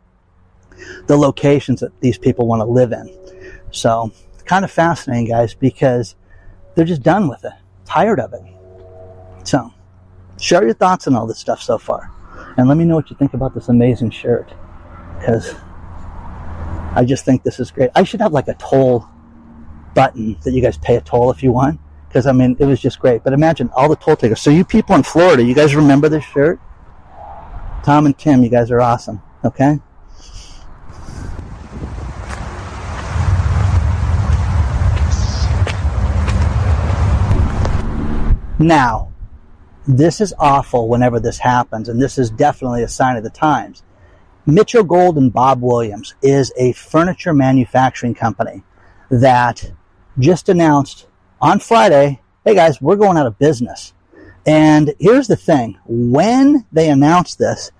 the 1.06 1.16
locations 1.16 1.80
that 1.80 2.00
these 2.00 2.18
people 2.18 2.46
want 2.46 2.60
to 2.60 2.64
live 2.64 2.92
in. 2.92 3.16
So 3.70 4.12
kind 4.44 4.64
of 4.64 4.70
fascinating, 4.70 5.28
guys, 5.28 5.54
because 5.54 6.14
they're 6.74 6.84
just 6.84 7.02
done 7.02 7.28
with 7.28 7.44
it, 7.44 7.52
tired 7.84 8.20
of 8.20 8.32
it. 8.32 8.42
So 9.44 9.72
share 10.40 10.64
your 10.64 10.74
thoughts 10.74 11.06
on 11.06 11.14
all 11.14 11.26
this 11.26 11.38
stuff 11.38 11.62
so 11.62 11.78
far. 11.78 12.10
And 12.56 12.68
let 12.68 12.76
me 12.76 12.84
know 12.84 12.96
what 12.96 13.10
you 13.10 13.16
think 13.16 13.34
about 13.34 13.54
this 13.54 13.68
amazing 13.68 14.10
shirt. 14.10 14.52
Because 15.18 15.54
I 16.94 17.04
just 17.04 17.24
think 17.24 17.42
this 17.42 17.60
is 17.60 17.70
great. 17.70 17.90
I 17.94 18.02
should 18.02 18.20
have 18.20 18.32
like 18.32 18.48
a 18.48 18.54
toll 18.54 19.08
button 19.94 20.36
that 20.44 20.52
you 20.52 20.62
guys 20.62 20.78
pay 20.78 20.96
a 20.96 21.00
toll 21.00 21.30
if 21.30 21.42
you 21.42 21.52
want 21.52 21.80
because 22.08 22.26
I 22.26 22.32
mean 22.32 22.56
it 22.58 22.64
was 22.64 22.80
just 22.80 22.98
great. 22.98 23.22
But 23.22 23.32
imagine 23.32 23.70
all 23.76 23.88
the 23.88 23.96
toll 23.96 24.16
takers. 24.16 24.40
So 24.40 24.50
you 24.50 24.64
people 24.64 24.94
in 24.96 25.02
Florida, 25.02 25.42
you 25.42 25.54
guys 25.54 25.74
remember 25.74 26.08
this 26.08 26.24
shirt? 26.24 26.58
Tom 27.84 28.06
and 28.06 28.18
Tim, 28.18 28.42
you 28.42 28.50
guys 28.50 28.70
are 28.70 28.80
awesome. 28.80 29.22
Okay. 29.44 29.78
Now, 38.58 39.12
this 39.86 40.20
is 40.20 40.34
awful 40.38 40.88
whenever 40.88 41.20
this 41.20 41.38
happens, 41.38 41.88
and 41.88 42.02
this 42.02 42.18
is 42.18 42.28
definitely 42.28 42.82
a 42.82 42.88
sign 42.88 43.16
of 43.16 43.22
the 43.22 43.30
times. 43.30 43.84
Mitchell 44.46 44.82
Gold 44.82 45.16
and 45.16 45.32
Bob 45.32 45.62
Williams 45.62 46.14
is 46.22 46.52
a 46.56 46.72
furniture 46.72 47.32
manufacturing 47.32 48.14
company 48.14 48.64
that 49.10 49.72
just 50.18 50.48
announced 50.48 51.06
on 51.40 51.60
Friday, 51.60 52.20
hey 52.44 52.54
guys, 52.54 52.80
we're 52.80 52.96
going 52.96 53.16
out 53.16 53.26
of 53.26 53.38
business. 53.38 53.92
And 54.46 54.94
here's 54.98 55.28
the 55.28 55.36
thing 55.36 55.78
when 55.86 56.66
they 56.72 56.88
announced 56.90 57.38
this, 57.38 57.70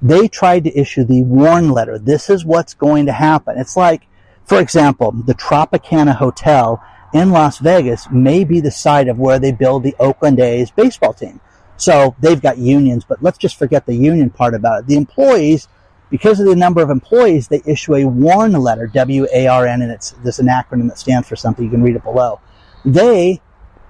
they 0.00 0.28
tried 0.28 0.64
to 0.64 0.78
issue 0.78 1.04
the 1.04 1.22
warn 1.22 1.70
letter. 1.70 1.98
This 1.98 2.30
is 2.30 2.44
what's 2.44 2.74
going 2.74 3.06
to 3.06 3.12
happen. 3.12 3.58
It's 3.58 3.76
like, 3.76 4.06
for 4.44 4.58
example, 4.60 5.12
the 5.12 5.34
Tropicana 5.34 6.16
Hotel 6.16 6.82
in 7.12 7.30
Las 7.30 7.58
Vegas 7.58 8.10
may 8.10 8.44
be 8.44 8.60
the 8.60 8.70
site 8.70 9.08
of 9.08 9.18
where 9.18 9.38
they 9.38 9.52
build 9.52 9.82
the 9.82 9.94
Oakland 9.98 10.40
A's 10.40 10.70
baseball 10.70 11.12
team. 11.12 11.40
So 11.76 12.16
they've 12.20 12.40
got 12.40 12.58
unions, 12.58 13.04
but 13.04 13.22
let's 13.22 13.38
just 13.38 13.58
forget 13.58 13.86
the 13.86 13.94
union 13.94 14.30
part 14.30 14.54
about 14.54 14.80
it. 14.80 14.86
The 14.86 14.96
employees, 14.96 15.68
because 16.10 16.40
of 16.40 16.46
the 16.46 16.56
number 16.56 16.82
of 16.82 16.90
employees, 16.90 17.48
they 17.48 17.62
issue 17.66 17.94
a 17.94 18.04
warn 18.06 18.52
letter, 18.52 18.86
W-A-R-N, 18.86 19.82
and 19.82 19.92
it's 19.92 20.12
this 20.24 20.38
an 20.38 20.46
acronym 20.46 20.88
that 20.88 20.98
stands 20.98 21.28
for 21.28 21.36
something. 21.36 21.64
You 21.64 21.70
can 21.70 21.82
read 21.82 21.96
it 21.96 22.02
below. 22.02 22.40
They 22.84 23.40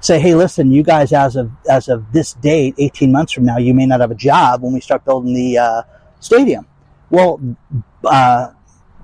say, 0.01 0.19
hey, 0.19 0.35
listen, 0.35 0.71
you 0.71 0.83
guys, 0.83 1.13
as 1.13 1.37
of 1.37 1.51
as 1.69 1.89
of 1.89 2.13
this 2.13 2.35
date, 2.35 2.75
18 2.79 3.13
months 3.13 3.33
from 3.33 3.45
now, 3.45 3.59
you 3.59 3.75
may 3.75 3.87
not 3.87 4.01
have 4.01 4.11
a 4.11 4.17
job 4.17 4.63
when 4.63 4.73
we 4.73 4.81
start 4.81 5.05
building 5.05 5.35
the 5.35 5.59
uh, 5.59 5.83
stadium. 6.21 6.67
Well, 7.11 7.41
uh, 8.05 8.49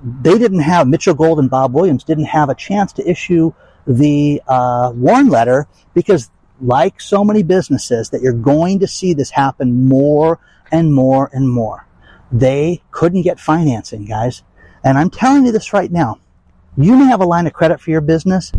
they 0.03 0.37
didn't 0.37 0.59
have 0.59 0.87
Mitchell 0.87 1.13
Gold 1.13 1.39
and 1.39 1.49
Bob 1.49 1.73
Williams 1.73 2.03
didn't 2.03 2.25
have 2.25 2.49
a 2.49 2.55
chance 2.55 2.93
to 2.93 3.09
issue 3.09 3.53
the 3.87 4.41
uh, 4.47 4.91
warn 4.93 5.29
letter 5.29 5.67
because, 5.93 6.29
like 6.61 6.99
so 6.99 7.23
many 7.23 7.43
businesses, 7.43 8.09
that 8.09 8.21
you're 8.21 8.33
going 8.33 8.79
to 8.79 8.87
see 8.87 9.13
this 9.13 9.31
happen 9.31 9.87
more 9.87 10.39
and 10.71 10.93
more 10.93 11.29
and 11.33 11.49
more. 11.49 11.85
They 12.31 12.83
couldn't 12.91 13.23
get 13.23 13.39
financing, 13.39 14.05
guys, 14.05 14.43
and 14.83 14.97
I'm 14.97 15.09
telling 15.09 15.45
you 15.45 15.51
this 15.51 15.73
right 15.73 15.91
now. 15.91 16.19
You 16.77 16.95
may 16.95 17.05
have 17.05 17.21
a 17.21 17.25
line 17.25 17.47
of 17.47 17.53
credit 17.53 17.81
for 17.81 17.89
your 17.89 18.01
business 18.01 18.51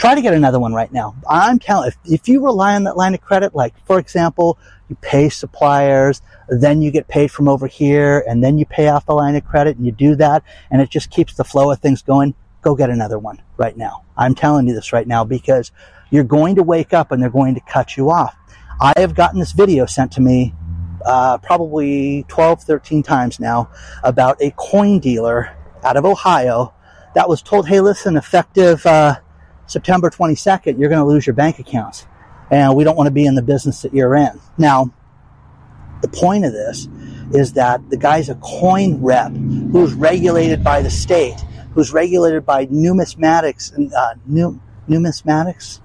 try 0.00 0.14
to 0.14 0.22
get 0.22 0.32
another 0.32 0.58
one 0.58 0.72
right 0.72 0.90
now. 0.90 1.14
I'm 1.28 1.58
telling 1.58 1.88
if, 1.88 1.98
if 2.06 2.26
you 2.26 2.42
rely 2.42 2.74
on 2.74 2.84
that 2.84 2.96
line 2.96 3.12
of 3.12 3.20
credit, 3.20 3.54
like 3.54 3.74
for 3.86 3.98
example, 3.98 4.58
you 4.88 4.96
pay 4.96 5.28
suppliers, 5.28 6.22
then 6.48 6.80
you 6.80 6.90
get 6.90 7.06
paid 7.06 7.30
from 7.30 7.48
over 7.48 7.66
here, 7.66 8.24
and 8.26 8.42
then 8.42 8.56
you 8.58 8.64
pay 8.64 8.88
off 8.88 9.04
the 9.04 9.12
line 9.12 9.36
of 9.36 9.44
credit, 9.44 9.76
and 9.76 9.84
you 9.84 9.92
do 9.92 10.16
that, 10.16 10.42
and 10.70 10.80
it 10.80 10.88
just 10.88 11.10
keeps 11.10 11.34
the 11.34 11.44
flow 11.44 11.70
of 11.70 11.80
things 11.80 12.00
going. 12.00 12.34
Go 12.62 12.74
get 12.74 12.88
another 12.88 13.18
one 13.18 13.42
right 13.58 13.76
now. 13.76 14.04
I'm 14.16 14.34
telling 14.34 14.66
you 14.66 14.74
this 14.74 14.92
right 14.92 15.06
now 15.06 15.22
because 15.22 15.70
you're 16.10 16.24
going 16.24 16.56
to 16.56 16.62
wake 16.62 16.92
up 16.92 17.12
and 17.12 17.22
they're 17.22 17.30
going 17.30 17.54
to 17.54 17.60
cut 17.60 17.96
you 17.96 18.10
off. 18.10 18.34
I 18.80 18.94
have 18.96 19.14
gotten 19.14 19.38
this 19.38 19.52
video 19.52 19.86
sent 19.86 20.12
to 20.12 20.20
me 20.20 20.54
uh, 21.04 21.38
probably 21.38 22.24
12, 22.28 22.62
13 22.62 23.02
times 23.02 23.38
now 23.38 23.70
about 24.02 24.40
a 24.42 24.50
coin 24.56 24.98
dealer 24.98 25.56
out 25.84 25.96
of 25.96 26.04
Ohio 26.04 26.74
that 27.14 27.28
was 27.28 27.42
told, 27.42 27.68
hey, 27.68 27.80
listen, 27.80 28.16
effective 28.16 28.84
uh, 28.84 29.16
September 29.70 30.10
22nd, 30.10 30.80
you're 30.80 30.88
going 30.88 31.00
to 31.00 31.06
lose 31.06 31.24
your 31.24 31.34
bank 31.34 31.60
accounts. 31.60 32.04
And 32.50 32.74
we 32.74 32.82
don't 32.82 32.96
want 32.96 33.06
to 33.06 33.12
be 33.12 33.24
in 33.24 33.36
the 33.36 33.42
business 33.42 33.82
that 33.82 33.94
you're 33.94 34.16
in. 34.16 34.40
Now, 34.58 34.92
the 36.02 36.08
point 36.08 36.44
of 36.44 36.52
this 36.52 36.88
is 37.32 37.52
that 37.52 37.88
the 37.88 37.96
guy's 37.96 38.28
a 38.28 38.34
coin 38.34 39.00
rep 39.00 39.30
who's 39.30 39.94
regulated 39.94 40.64
by 40.64 40.82
the 40.82 40.90
state, 40.90 41.40
who's 41.72 41.92
regulated 41.92 42.44
by 42.44 42.66
numismatics, 42.66 43.72
uh, 43.94 44.14
numismatics, 44.28 45.80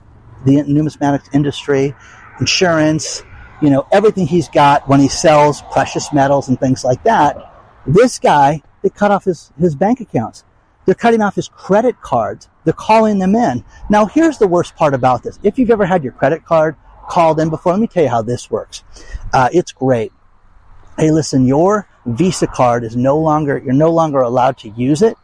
the 0.45 0.55
numismatics 0.63 1.29
industry, 1.35 1.93
insurance, 2.39 3.21
you 3.61 3.69
know, 3.69 3.87
everything 3.91 4.25
he's 4.25 4.49
got 4.49 4.89
when 4.89 4.99
he 4.99 5.07
sells 5.07 5.61
precious 5.71 6.11
metals 6.11 6.49
and 6.49 6.59
things 6.59 6.83
like 6.83 7.03
that. 7.03 7.37
This 7.85 8.17
guy, 8.17 8.63
they 8.81 8.89
cut 8.89 9.11
off 9.11 9.25
his, 9.25 9.51
his 9.59 9.75
bank 9.75 9.99
accounts. 10.01 10.43
They're 10.85 10.95
cutting 10.95 11.21
off 11.21 11.35
his 11.35 11.47
credit 11.47 12.01
cards. 12.01 12.49
They're 12.63 12.73
calling 12.73 13.19
them 13.19 13.35
in. 13.35 13.63
Now, 13.89 14.05
here's 14.05 14.37
the 14.37 14.47
worst 14.47 14.75
part 14.75 14.93
about 14.93 15.23
this. 15.23 15.39
If 15.43 15.57
you've 15.57 15.71
ever 15.71 15.85
had 15.85 16.03
your 16.03 16.13
credit 16.13 16.45
card 16.45 16.75
called 17.07 17.39
in 17.39 17.49
before, 17.49 17.73
let 17.73 17.81
me 17.81 17.87
tell 17.87 18.03
you 18.03 18.09
how 18.09 18.21
this 18.21 18.49
works. 18.49 18.83
Uh, 19.33 19.49
it's 19.51 19.71
great. 19.71 20.11
Hey, 20.97 21.11
listen, 21.11 21.45
your 21.45 21.87
Visa 22.05 22.47
card 22.47 22.83
is 22.83 22.95
no 22.95 23.17
longer, 23.17 23.61
you're 23.63 23.73
no 23.73 23.91
longer 23.91 24.19
allowed 24.19 24.57
to 24.59 24.69
use 24.69 25.01
it, 25.01 25.17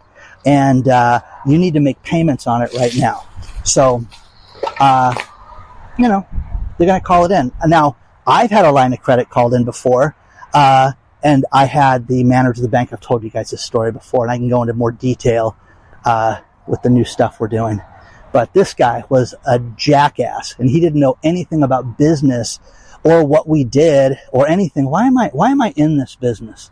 and 0.45 0.88
uh, 0.88 1.21
you 1.45 1.58
need 1.58 1.76
to 1.76 1.80
make 1.80 2.02
payments 2.04 2.47
on 2.47 2.62
it 2.62 2.74
right 2.74 2.93
now. 2.97 3.28
So, 3.63 4.06
uh, 4.80 5.15
you 5.97 6.08
know, 6.08 6.28
they're 6.78 6.88
going 6.88 7.00
to 7.00 7.06
call 7.06 7.26
it 7.26 7.32
in. 7.32 7.52
Now, 7.67 7.95
I've 8.26 8.52
had 8.52 8.65
a 8.65 8.71
line 8.71 8.93
of 8.93 9.02
credit 9.02 9.30
called 9.30 9.54
in 9.54 9.63
before, 9.63 10.15
uh, 10.54 10.93
and 11.24 11.46
I 11.52 11.66
had 11.66 12.08
the 12.08 12.24
manager 12.24 12.60
of 12.60 12.64
the 12.64 12.70
bank. 12.70 12.92
I've 12.92 13.02
told 13.02 13.24
you 13.24 13.30
guys 13.30 13.52
this 13.52 13.62
story 13.62 13.92
before, 13.92 14.26
and 14.26 14.32
I 14.32 14.38
can 14.38 14.50
go 14.50 14.62
into 14.62 14.74
more 14.74 14.92
detail 14.92 15.56
uh, 16.06 16.40
with 16.68 16.82
the 16.82 16.90
new 16.90 17.06
stuff 17.06 17.40
we're 17.40 17.48
doing. 17.48 17.82
But 18.32 18.54
this 18.54 18.74
guy 18.74 19.04
was 19.10 19.36
a 19.46 19.60
jackass, 19.60 20.56
and 20.58 20.70
he 20.70 20.80
didn't 20.80 21.00
know 21.00 21.18
anything 21.24 21.64
about 21.64 21.98
business 21.98 22.60
or 23.04 23.26
what 23.26 23.48
we 23.48 23.64
did 23.64 24.18
or 24.32 24.48
anything. 24.48 24.90
Why 24.90 25.06
am 25.06 25.18
I? 25.18 25.30
Why 25.34 25.52
am 25.52 25.62
I 25.62 25.74
in 25.76 25.98
this 25.98 26.16
business? 26.16 26.72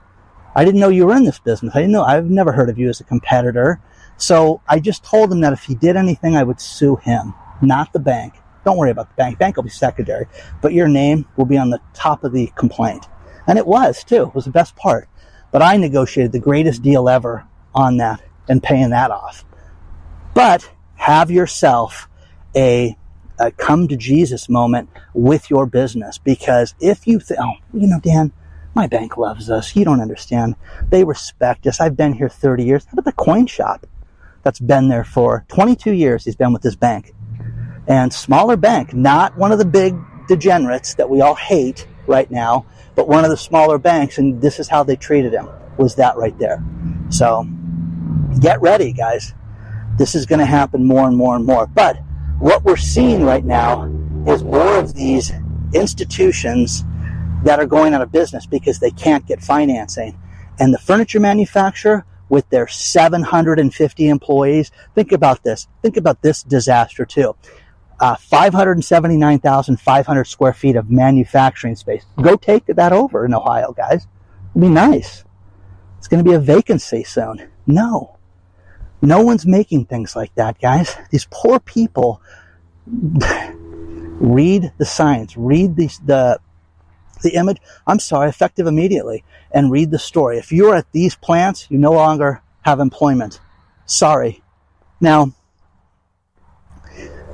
I 0.56 0.66
didn't 0.66 0.80
know 0.80 0.90
you 0.90 1.06
were 1.06 1.16
in 1.16 1.26
this 1.26 1.40
business. 1.40 1.76
I 1.76 1.80
didn't 1.80 1.92
know. 1.92 2.04
I've 2.04 2.30
never 2.30 2.52
heard 2.52 2.70
of 2.70 2.78
you 2.78 2.90
as 2.90 3.00
a 3.00 3.04
competitor. 3.04 3.80
So 4.18 4.62
I 4.68 4.80
just 4.80 5.04
told 5.04 5.32
him 5.32 5.42
that 5.42 5.54
if 5.54 5.64
he 5.64 5.76
did 5.76 5.96
anything, 5.96 6.36
I 6.36 6.44
would 6.44 6.60
sue 6.60 6.98
him, 6.98 7.34
not 7.62 7.94
the 7.94 8.00
bank. 8.00 8.34
Don't 8.66 8.78
worry 8.78 8.92
about 8.92 9.10
the 9.10 9.16
bank. 9.16 9.40
Bank 9.40 9.56
will 9.56 9.64
be 9.64 9.70
secondary, 9.70 10.28
but 10.62 10.74
your 10.74 10.88
name 10.88 11.26
will 11.38 11.46
be 11.46 11.58
on 11.58 11.70
the 11.70 11.80
top 11.94 12.24
of 12.24 12.34
the 12.34 12.52
complaint. 12.56 13.08
And 13.50 13.58
it 13.58 13.66
was 13.66 14.04
too. 14.04 14.28
It 14.28 14.36
was 14.36 14.46
the 14.46 14.52
best 14.52 14.76
part. 14.76 15.10
But 15.52 15.64
I 15.64 15.76
negotiated 15.78 16.32
the 16.32 16.40
greatest 16.40 16.84
deal 16.84 17.10
ever 17.10 17.46
on 17.74 17.98
that 17.98 18.22
and 18.48 18.62
paying 18.62 18.92
that 18.92 19.10
off. 19.10 19.44
But 20.36 20.70
have 20.96 21.32
yourself 21.32 22.08
a, 22.56 22.96
a 23.40 23.52
come 23.52 23.88
to 23.88 23.98
Jesus 23.98 24.50
moment 24.50 24.90
with 25.16 25.50
your 25.50 25.66
business 25.66 26.20
because 26.20 26.76
if 26.80 27.08
you 27.08 27.20
think, 27.20 27.40
oh, 27.42 27.54
you 27.74 27.88
know, 27.88 28.00
Dan, 28.00 28.32
my 28.76 28.86
bank 28.86 29.18
loves 29.18 29.50
us. 29.50 29.76
You 29.76 29.84
don't 29.84 30.00
understand. 30.00 30.56
They 30.90 31.04
respect 31.04 31.66
us. 31.66 31.80
I've 31.80 31.98
been 31.98 32.14
here 32.14 32.30
30 32.30 32.64
years. 32.64 32.86
How 32.86 32.92
about 32.94 33.06
the 33.06 33.12
coin 33.14 33.48
shop 33.48 33.88
that's 34.44 34.60
been 34.60 34.90
there 34.90 35.04
for 35.04 35.44
22 35.48 35.94
years? 35.94 36.24
He's 36.24 36.36
been 36.36 36.54
with 36.54 36.62
this 36.62 36.76
bank. 36.76 37.16
And 37.88 38.14
smaller 38.14 38.58
bank, 38.58 38.94
not 38.94 39.36
one 39.38 39.52
of 39.52 39.58
the 39.58 39.66
big 39.66 39.96
degenerates 40.28 40.94
that 40.94 41.10
we 41.10 41.22
all 41.22 41.34
hate 41.34 41.88
right 42.06 42.30
now, 42.30 42.68
but 43.00 43.08
one 43.08 43.24
of 43.24 43.30
the 43.30 43.38
smaller 43.38 43.78
banks, 43.78 44.18
and 44.18 44.42
this 44.42 44.60
is 44.60 44.68
how 44.68 44.84
they 44.84 44.98
treated 44.98 45.32
him, 45.32 45.48
was 45.78 45.96
that 45.96 46.18
right 46.18 46.38
there. 46.38 46.62
So 47.08 47.48
get 48.42 48.60
ready, 48.60 48.92
guys. 48.92 49.34
This 49.98 50.16
is 50.16 50.26
going 50.26 50.40
to 50.40 50.46
happen 50.46 50.84
more 50.84 51.08
and 51.08 51.16
more 51.16 51.38
and 51.38 51.46
more. 51.46 51.66
But 51.66 51.96
what 52.40 52.66
we're 52.66 52.76
seeing 52.76 53.24
right 53.24 53.46
now 53.46 53.86
is 54.28 54.44
more 54.44 54.76
of 54.76 54.96
these 54.96 55.32
institutions 55.74 56.84
that 57.46 57.58
are 57.58 57.66
going 57.66 57.94
out 57.94 58.02
of 58.02 58.12
business 58.12 58.46
because 58.46 58.80
they 58.80 58.92
can't 58.92 59.26
get 59.26 59.42
financing. 59.42 60.20
And 60.60 60.74
the 60.74 60.78
furniture 60.78 61.22
manufacturer, 61.22 62.06
with 62.28 62.50
their 62.50 62.68
750 62.68 64.10
employees, 64.10 64.72
think 64.94 65.14
about 65.14 65.42
this. 65.44 65.70
Think 65.82 65.96
about 65.96 66.22
this 66.22 66.44
disaster 66.44 67.06
too 67.06 67.34
uh, 68.00 68.16
579,500 68.16 70.24
square 70.26 70.54
feet 70.54 70.76
of 70.76 70.90
manufacturing 70.90 71.76
space. 71.76 72.06
Go 72.22 72.36
take 72.36 72.66
that 72.68 72.94
over 72.94 73.26
in 73.26 73.34
Ohio, 73.34 73.74
guys. 73.74 74.08
It'd 74.52 74.62
be 74.62 74.70
nice. 74.70 75.24
It's 75.98 76.08
going 76.08 76.24
to 76.24 76.30
be 76.30 76.36
a 76.36 76.40
vacancy 76.40 77.04
soon. 77.04 77.50
No. 77.68 78.18
No 79.02 79.22
one's 79.22 79.46
making 79.46 79.86
things 79.86 80.16
like 80.16 80.34
that, 80.36 80.60
guys. 80.60 80.98
These 81.10 81.28
poor 81.30 81.60
people 81.60 82.22
read 82.86 84.72
the 84.78 84.86
science, 84.86 85.38
read 85.38 85.76
the, 85.76 85.88
the, 86.06 86.40
the 87.22 87.36
image. 87.36 87.58
I'm 87.86 88.00
sorry, 88.00 88.30
effective 88.30 88.68
immediately, 88.68 89.24
and 89.52 89.72
read 89.72 89.92
the 89.92 90.00
story. 90.00 90.38
If 90.38 90.52
you're 90.52 90.76
at 90.76 90.92
these 90.92 91.16
plants, 91.16 91.68
you 91.70 91.78
no 91.78 91.92
longer 91.92 92.42
have 92.62 92.80
employment. 92.80 93.40
Sorry. 93.86 94.42
Now, 95.02 95.34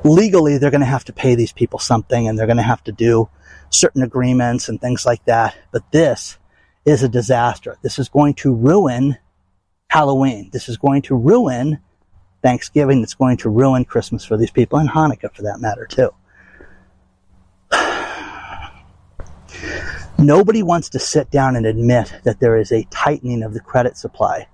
legally 0.05 0.57
they're 0.57 0.71
going 0.71 0.81
to 0.81 0.85
have 0.85 1.05
to 1.05 1.13
pay 1.13 1.35
these 1.35 1.51
people 1.51 1.79
something 1.79 2.27
and 2.27 2.37
they're 2.37 2.47
going 2.47 2.57
to 2.57 2.63
have 2.63 2.83
to 2.83 2.91
do 2.91 3.27
certain 3.69 4.03
agreements 4.03 4.69
and 4.69 4.79
things 4.79 5.05
like 5.05 5.25
that. 5.25 5.57
But 5.71 5.91
this 5.91 6.37
is 6.85 7.03
a 7.03 7.09
disaster. 7.09 7.77
This 7.81 7.97
is 7.97 8.07
going 8.07 8.35
to 8.35 8.53
ruin 8.53 9.17
Halloween. 9.89 10.49
This 10.53 10.69
is 10.69 10.77
going 10.77 11.01
to 11.03 11.15
ruin 11.15 11.79
Thanksgiving. 12.43 13.01
It's 13.01 13.15
going 13.15 13.37
to 13.37 13.49
ruin 13.49 13.85
Christmas 13.85 14.23
for 14.23 14.37
these 14.37 14.51
people 14.51 14.77
and 14.77 14.89
Hanukkah 14.89 15.33
for 15.33 15.41
that 15.41 15.59
matter 15.59 15.87
too. 15.87 16.11
Nobody 20.17 20.63
wants 20.63 20.89
to 20.89 20.99
sit 20.99 21.29
down 21.29 21.55
and 21.55 21.65
admit 21.65 22.13
that 22.23 22.39
there 22.39 22.57
is 22.57 22.71
a 22.71 22.87
tightening 22.89 23.43
of 23.43 23.53
the 23.53 23.59
credit 23.59 23.97
supply. 23.97 24.47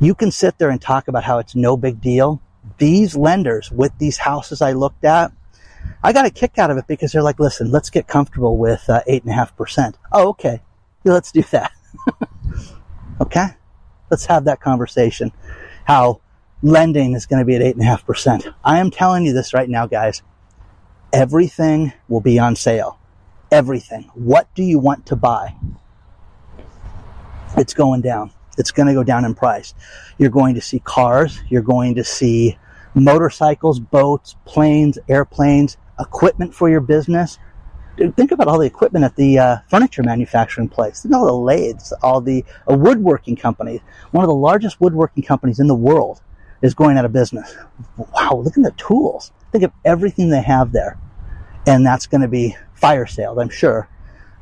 You 0.00 0.14
can 0.14 0.30
sit 0.30 0.58
there 0.58 0.70
and 0.70 0.80
talk 0.80 1.08
about 1.08 1.24
how 1.24 1.38
it's 1.38 1.54
no 1.54 1.76
big 1.76 2.00
deal 2.00 2.40
these 2.78 3.16
lenders 3.16 3.70
with 3.70 3.92
these 3.98 4.18
houses 4.18 4.62
I 4.62 4.72
looked 4.72 5.04
at, 5.04 5.32
I 6.02 6.12
got 6.12 6.26
a 6.26 6.30
kick 6.30 6.58
out 6.58 6.70
of 6.70 6.78
it 6.78 6.86
because 6.86 7.12
they're 7.12 7.22
like, 7.22 7.40
listen, 7.40 7.70
let's 7.70 7.90
get 7.90 8.06
comfortable 8.06 8.56
with 8.56 8.88
uh, 8.88 9.02
eight 9.06 9.22
and 9.22 9.32
a 9.32 9.34
half 9.34 9.56
percent. 9.56 9.96
Oh, 10.12 10.28
okay. 10.28 10.60
Yeah, 11.04 11.12
let's 11.12 11.32
do 11.32 11.42
that. 11.42 11.72
okay. 13.20 13.46
Let's 14.10 14.26
have 14.26 14.44
that 14.44 14.60
conversation. 14.60 15.32
How 15.84 16.20
lending 16.62 17.14
is 17.14 17.26
going 17.26 17.40
to 17.40 17.44
be 17.44 17.54
at 17.54 17.62
eight 17.62 17.74
and 17.74 17.82
a 17.82 17.86
half 17.86 18.04
percent. 18.04 18.46
I 18.64 18.78
am 18.78 18.90
telling 18.90 19.24
you 19.24 19.32
this 19.32 19.54
right 19.54 19.68
now, 19.68 19.86
guys. 19.86 20.22
Everything 21.12 21.92
will 22.08 22.20
be 22.20 22.38
on 22.38 22.56
sale. 22.56 22.98
Everything. 23.50 24.10
What 24.14 24.52
do 24.54 24.62
you 24.62 24.78
want 24.78 25.06
to 25.06 25.16
buy? 25.16 25.54
It's 27.56 27.74
going 27.74 28.02
down. 28.02 28.32
It's 28.58 28.70
going 28.70 28.88
to 28.88 28.94
go 28.94 29.04
down 29.04 29.24
in 29.24 29.34
price. 29.34 29.74
You're 30.18 30.30
going 30.30 30.54
to 30.56 30.60
see 30.60 30.80
cars. 30.80 31.40
You're 31.48 31.62
going 31.62 31.94
to 31.96 32.04
see 32.04 32.58
motorcycles, 32.96 33.78
boats, 33.78 34.36
planes, 34.46 34.98
airplanes, 35.08 35.76
equipment 36.00 36.54
for 36.54 36.68
your 36.68 36.80
business. 36.80 37.38
Think 38.16 38.32
about 38.32 38.48
all 38.48 38.58
the 38.58 38.66
equipment 38.66 39.04
at 39.04 39.16
the 39.16 39.38
uh, 39.38 39.56
furniture 39.70 40.02
manufacturing 40.02 40.68
place. 40.68 41.02
Think 41.02 41.14
all 41.14 41.26
the 41.26 41.32
lathes, 41.32 41.92
all 42.02 42.20
the 42.20 42.44
uh, 42.70 42.74
woodworking 42.74 43.36
companies. 43.36 43.80
One 44.10 44.24
of 44.24 44.28
the 44.28 44.34
largest 44.34 44.80
woodworking 44.80 45.22
companies 45.22 45.60
in 45.60 45.66
the 45.66 45.74
world 45.74 46.20
is 46.62 46.74
going 46.74 46.98
out 46.98 47.04
of 47.04 47.12
business. 47.12 47.54
Wow, 47.96 48.42
look 48.42 48.56
at 48.56 48.64
the 48.64 48.72
tools. 48.72 49.32
Think 49.52 49.64
of 49.64 49.72
everything 49.84 50.30
they 50.30 50.42
have 50.42 50.72
there. 50.72 50.98
And 51.66 51.86
that's 51.86 52.06
going 52.06 52.20
to 52.20 52.28
be 52.28 52.56
fire 52.74 53.06
sales, 53.06 53.38
I'm 53.38 53.48
sure. 53.48 53.88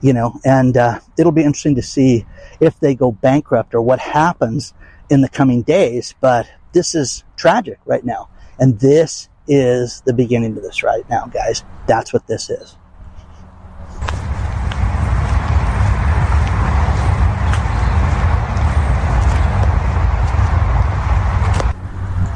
You 0.00 0.12
know, 0.12 0.38
and 0.44 0.76
uh, 0.76 1.00
it'll 1.18 1.32
be 1.32 1.44
interesting 1.44 1.76
to 1.76 1.82
see 1.82 2.26
if 2.60 2.78
they 2.80 2.94
go 2.94 3.12
bankrupt 3.12 3.74
or 3.74 3.82
what 3.82 4.00
happens 4.00 4.74
in 5.08 5.20
the 5.20 5.28
coming 5.28 5.62
days. 5.62 6.14
But 6.20 6.48
this 6.72 6.94
is 6.94 7.24
tragic 7.36 7.78
right 7.86 8.04
now. 8.04 8.28
And 8.58 8.78
this 8.78 9.28
is 9.48 10.02
the 10.06 10.12
beginning 10.12 10.56
of 10.56 10.62
this 10.62 10.82
right 10.82 11.08
now, 11.10 11.26
guys. 11.26 11.64
That's 11.86 12.12
what 12.12 12.26
this 12.26 12.50
is. 12.50 12.76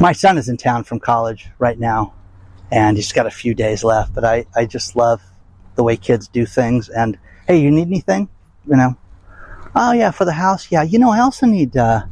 My 0.01 0.13
son 0.13 0.39
is 0.39 0.49
in 0.49 0.57
town 0.57 0.85
from 0.85 1.01
college 1.01 1.49
right 1.59 1.79
now, 1.79 2.15
and 2.71 2.97
he's 2.97 3.13
got 3.13 3.27
a 3.27 3.33
few 3.33 3.53
days 3.53 3.83
left, 3.83 4.15
but 4.15 4.25
I, 4.25 4.47
I 4.55 4.65
just 4.65 4.95
love 4.95 5.21
the 5.75 5.83
way 5.83 5.97
kids 5.97 6.29
do 6.29 6.47
things. 6.47 6.89
And 6.89 7.19
hey, 7.49 7.61
you 7.61 7.73
need 7.73 7.89
anything? 7.89 8.29
You 8.69 8.77
know, 8.77 8.97
oh 9.75 9.91
yeah, 9.93 10.13
for 10.13 10.25
the 10.25 10.35
house. 10.35 10.71
Yeah, 10.71 10.83
you 10.83 11.01
know, 11.01 11.11
I 11.11 11.19
also 11.19 11.47
need 11.47 11.77
uh, 11.77 12.03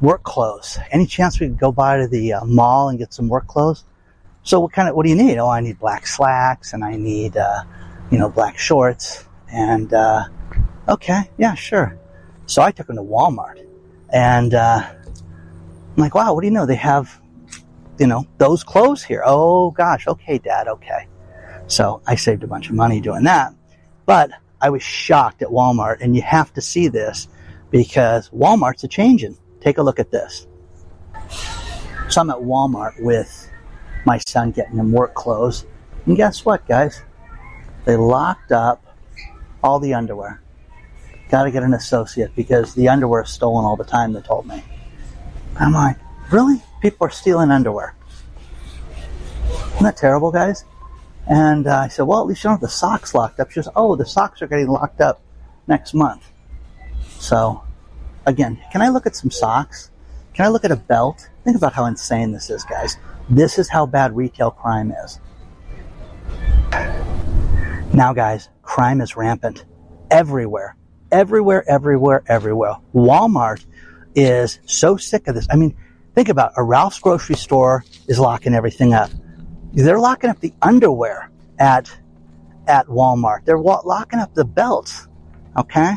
work 0.00 0.22
clothes. 0.22 0.78
Any 0.90 1.06
chance 1.06 1.40
we 1.40 1.48
could 1.48 1.58
go 1.58 1.72
by 1.72 1.98
to 1.98 2.08
the 2.08 2.34
uh, 2.34 2.44
mall 2.44 2.88
and 2.88 2.98
get 2.98 3.12
some 3.14 3.28
work 3.28 3.46
clothes? 3.46 3.84
So 4.42 4.60
what 4.60 4.72
kind 4.72 4.88
of, 4.88 4.94
what 4.94 5.04
do 5.04 5.10
you 5.10 5.16
need? 5.16 5.38
Oh, 5.38 5.48
I 5.48 5.60
need 5.60 5.78
black 5.78 6.06
slacks 6.06 6.72
and 6.72 6.84
I 6.84 6.96
need, 6.96 7.36
uh, 7.36 7.64
you 8.10 8.18
know, 8.18 8.28
black 8.28 8.58
shorts. 8.58 9.26
And, 9.50 9.92
uh, 9.92 10.24
okay, 10.88 11.30
yeah, 11.38 11.54
sure. 11.54 11.98
So 12.46 12.62
I 12.62 12.70
took 12.70 12.88
him 12.88 12.96
to 12.96 13.02
Walmart 13.02 13.66
and, 14.12 14.54
uh, 14.54 14.82
I'm 15.96 16.02
like, 16.02 16.14
wow, 16.14 16.34
what 16.34 16.42
do 16.42 16.46
you 16.46 16.52
know? 16.52 16.66
They 16.66 16.76
have, 16.76 17.20
you 17.98 18.06
know, 18.06 18.26
those 18.38 18.62
clothes 18.62 19.02
here. 19.02 19.22
Oh 19.24 19.70
gosh. 19.70 20.06
Okay, 20.06 20.38
dad. 20.38 20.68
Okay. 20.68 21.08
So 21.68 22.02
I 22.06 22.16
saved 22.16 22.44
a 22.44 22.46
bunch 22.46 22.68
of 22.68 22.74
money 22.74 23.00
doing 23.00 23.24
that, 23.24 23.54
but 24.04 24.30
I 24.60 24.70
was 24.70 24.82
shocked 24.82 25.42
at 25.42 25.48
Walmart 25.48 25.98
and 26.00 26.14
you 26.14 26.22
have 26.22 26.52
to 26.54 26.60
see 26.60 26.88
this 26.88 27.28
because 27.70 28.28
Walmart's 28.30 28.84
a 28.84 28.88
changing. 28.88 29.36
Take 29.66 29.78
a 29.78 29.82
look 29.82 29.98
at 29.98 30.12
this. 30.12 30.46
So 32.08 32.20
I'm 32.20 32.30
at 32.30 32.36
Walmart 32.36 33.02
with 33.02 33.50
my 34.04 34.18
son 34.18 34.52
getting 34.52 34.76
him 34.76 34.92
work 34.92 35.14
clothes. 35.14 35.66
And 36.06 36.16
guess 36.16 36.44
what, 36.44 36.68
guys? 36.68 37.02
They 37.84 37.96
locked 37.96 38.52
up 38.52 38.86
all 39.64 39.80
the 39.80 39.92
underwear. 39.92 40.40
Got 41.30 41.42
to 41.42 41.50
get 41.50 41.64
an 41.64 41.74
associate 41.74 42.30
because 42.36 42.74
the 42.76 42.88
underwear 42.88 43.22
is 43.22 43.30
stolen 43.30 43.64
all 43.64 43.74
the 43.74 43.82
time, 43.82 44.12
they 44.12 44.20
told 44.20 44.46
me. 44.46 44.62
I'm 45.58 45.72
like, 45.72 45.96
really? 46.30 46.62
People 46.80 47.08
are 47.08 47.10
stealing 47.10 47.50
underwear. 47.50 47.96
Isn't 49.72 49.82
that 49.82 49.96
terrible, 49.96 50.30
guys? 50.30 50.64
And 51.26 51.66
uh, 51.66 51.76
I 51.76 51.88
said, 51.88 52.02
well, 52.02 52.20
at 52.20 52.28
least 52.28 52.44
you 52.44 52.50
don't 52.50 52.54
have 52.54 52.60
the 52.60 52.68
socks 52.68 53.16
locked 53.16 53.40
up. 53.40 53.50
She 53.50 53.56
goes, 53.56 53.68
oh, 53.74 53.96
the 53.96 54.06
socks 54.06 54.40
are 54.42 54.46
getting 54.46 54.68
locked 54.68 55.00
up 55.00 55.22
next 55.66 55.92
month. 55.92 56.30
So, 57.18 57.64
again, 58.26 58.60
can 58.72 58.82
I 58.82 58.88
look 58.88 59.06
at 59.06 59.16
some 59.16 59.30
socks? 59.30 59.90
Can 60.34 60.44
I 60.44 60.48
look 60.48 60.64
at 60.64 60.70
a 60.70 60.76
belt? 60.76 61.30
Think 61.44 61.56
about 61.56 61.72
how 61.72 61.86
insane 61.86 62.32
this 62.32 62.50
is, 62.50 62.64
guys. 62.64 62.98
This 63.30 63.58
is 63.58 63.68
how 63.68 63.86
bad 63.86 64.14
retail 64.14 64.50
crime 64.50 64.92
is. 65.04 65.20
Now, 67.94 68.12
guys, 68.12 68.50
crime 68.62 69.00
is 69.00 69.16
rampant 69.16 69.64
everywhere. 70.10 70.76
Everywhere, 71.10 71.64
everywhere, 71.68 72.22
everywhere. 72.26 72.76
Walmart 72.94 73.64
is 74.14 74.58
so 74.66 74.96
sick 74.96 75.28
of 75.28 75.34
this. 75.34 75.46
I 75.50 75.56
mean, 75.56 75.76
think 76.14 76.28
about 76.28 76.50
it. 76.50 76.54
a 76.58 76.62
Ralph's 76.62 76.98
grocery 76.98 77.36
store 77.36 77.84
is 78.08 78.18
locking 78.18 78.54
everything 78.54 78.92
up. 78.92 79.10
They're 79.72 80.00
locking 80.00 80.30
up 80.30 80.40
the 80.40 80.52
underwear 80.62 81.30
at 81.58 81.90
at 82.66 82.86
Walmart. 82.88 83.44
They're 83.44 83.58
wa- 83.58 83.82
locking 83.84 84.18
up 84.18 84.34
the 84.34 84.44
belts. 84.44 85.06
Okay? 85.56 85.94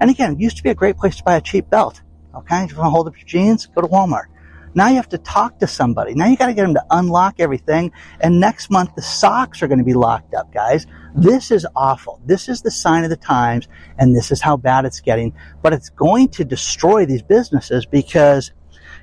And 0.00 0.10
again, 0.10 0.38
used 0.38 0.56
to 0.58 0.62
be 0.62 0.70
a 0.70 0.74
great 0.74 0.96
place 0.96 1.16
to 1.16 1.24
buy 1.24 1.36
a 1.36 1.40
cheap 1.40 1.68
belt. 1.70 2.02
Okay? 2.34 2.64
If 2.64 2.72
you 2.72 2.78
want 2.78 2.86
to 2.86 2.90
hold 2.90 3.08
up 3.08 3.16
your 3.16 3.26
jeans, 3.26 3.66
go 3.66 3.80
to 3.80 3.88
Walmart. 3.88 4.26
Now 4.74 4.88
you 4.88 4.96
have 4.96 5.08
to 5.08 5.18
talk 5.18 5.58
to 5.58 5.66
somebody. 5.66 6.14
Now 6.14 6.26
you 6.26 6.36
got 6.36 6.46
to 6.46 6.54
get 6.54 6.62
them 6.62 6.74
to 6.74 6.84
unlock 6.90 7.40
everything. 7.40 7.92
And 8.20 8.38
next 8.38 8.70
month 8.70 8.94
the 8.94 9.02
socks 9.02 9.62
are 9.62 9.66
going 9.66 9.78
to 9.78 9.84
be 9.84 9.94
locked 9.94 10.34
up, 10.34 10.52
guys. 10.52 10.86
This 11.14 11.50
is 11.50 11.66
awful. 11.74 12.20
This 12.24 12.48
is 12.48 12.62
the 12.62 12.70
sign 12.70 13.04
of 13.04 13.10
the 13.10 13.16
times 13.16 13.66
and 13.98 14.14
this 14.14 14.30
is 14.30 14.40
how 14.40 14.56
bad 14.56 14.84
it's 14.84 15.00
getting. 15.00 15.34
But 15.62 15.72
it's 15.72 15.88
going 15.88 16.28
to 16.28 16.44
destroy 16.44 17.06
these 17.06 17.22
businesses 17.22 17.86
because, 17.86 18.52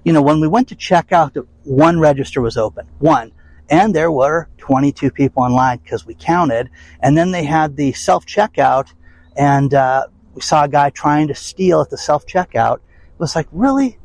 you 0.03 0.13
know, 0.13 0.21
when 0.21 0.39
we 0.39 0.47
went 0.47 0.69
to 0.69 0.75
check 0.75 1.11
out, 1.11 1.35
one 1.63 1.99
register 1.99 2.41
was 2.41 2.57
open. 2.57 2.87
One. 2.99 3.31
And 3.69 3.95
there 3.95 4.11
were 4.11 4.47
22 4.59 5.09
people 5.09 5.43
online 5.43 5.79
because 5.79 6.05
we 6.05 6.13
counted. 6.13 6.69
And 7.01 7.17
then 7.17 7.31
they 7.31 7.43
had 7.43 7.75
the 7.75 7.93
self 7.93 8.25
checkout 8.25 8.93
and, 9.35 9.73
uh, 9.73 10.07
we 10.35 10.41
saw 10.41 10.65
a 10.65 10.67
guy 10.67 10.89
trying 10.89 11.29
to 11.29 11.35
steal 11.35 11.81
at 11.81 11.89
the 11.89 11.97
self 11.97 12.25
checkout. 12.27 12.75
It 12.77 13.19
was 13.19 13.35
like, 13.35 13.47
really? 13.51 13.97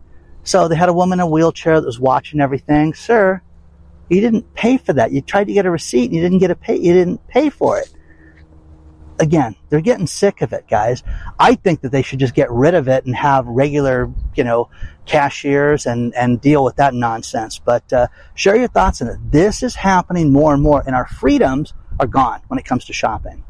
So 0.45 0.69
they 0.69 0.77
had 0.77 0.89
a 0.89 0.93
woman 0.93 1.19
in 1.19 1.25
a 1.25 1.29
wheelchair 1.29 1.81
that 1.81 1.87
was 1.87 2.01
watching 2.01 2.41
everything. 2.41 2.95
Sir, 2.95 3.43
you 4.09 4.21
didn't 4.21 4.55
pay 4.55 4.79
for 4.79 4.93
that. 4.95 5.13
You 5.13 5.21
tried 5.21 5.49
to 5.49 5.53
get 5.53 5.67
a 5.67 5.71
receipt 5.71 6.07
and 6.07 6.15
you 6.15 6.23
didn't 6.23 6.39
get 6.39 6.51
a 6.51 6.55
pay. 6.55 6.77
You 6.77 6.93
didn't 6.93 7.27
pay 7.29 7.51
for 7.51 7.79
it. 7.79 7.93
Again, 9.19 9.55
they're 9.69 9.83
getting 9.83 10.07
sick 10.07 10.41
of 10.41 10.55
it, 10.55 10.67
guys. 10.67 11.03
I 11.39 11.55
think 11.55 11.83
that 11.83 11.93
they 11.93 12.01
should 12.01 12.21
just 12.21 12.35
get 12.35 12.51
rid 12.51 12.75
of 12.75 12.89
it 12.89 13.05
and 13.05 13.15
have 13.15 13.47
regular, 13.47 14.11
you 14.35 14.45
know, 14.45 14.71
cashiers 15.05 15.85
and, 15.85 16.15
and 16.15 16.41
deal 16.41 16.65
with 16.65 16.77
that 16.77 16.95
nonsense. 16.95 17.59
But 17.59 17.93
uh, 17.93 18.07
share 18.35 18.57
your 18.57 18.69
thoughts 18.69 19.03
on 19.03 19.09
it. 19.09 19.19
This 19.31 19.63
is 19.63 19.75
happening 19.75 20.33
more 20.33 20.55
and 20.55 20.63
more, 20.63 20.83
and 20.87 20.97
our 20.97 21.07
freedoms 21.07 21.75
are 21.99 22.07
gone 22.07 22.41
when 22.49 22.59
it 22.59 22.65
comes 22.65 22.87
to 22.87 22.95
shopping. 22.95 23.45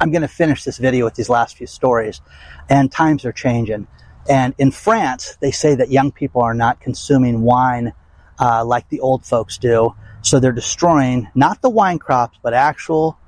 I'm 0.00 0.10
going 0.10 0.22
to 0.22 0.28
finish 0.28 0.64
this 0.64 0.78
video 0.78 1.04
with 1.04 1.14
these 1.14 1.28
last 1.28 1.56
few 1.56 1.66
stories, 1.66 2.20
and 2.68 2.90
times 2.90 3.24
are 3.24 3.32
changing. 3.32 3.86
And 4.28 4.54
in 4.58 4.70
France, 4.70 5.36
they 5.40 5.50
say 5.50 5.74
that 5.74 5.90
young 5.90 6.12
people 6.12 6.42
are 6.42 6.54
not 6.54 6.80
consuming 6.80 7.42
wine 7.42 7.92
uh, 8.38 8.64
like 8.64 8.88
the 8.88 9.00
old 9.00 9.24
folks 9.24 9.58
do. 9.58 9.94
So 10.22 10.38
they're 10.38 10.52
destroying 10.52 11.28
not 11.34 11.62
the 11.62 11.70
wine 11.70 11.98
crops, 11.98 12.38
but 12.42 12.54
actual 12.54 13.18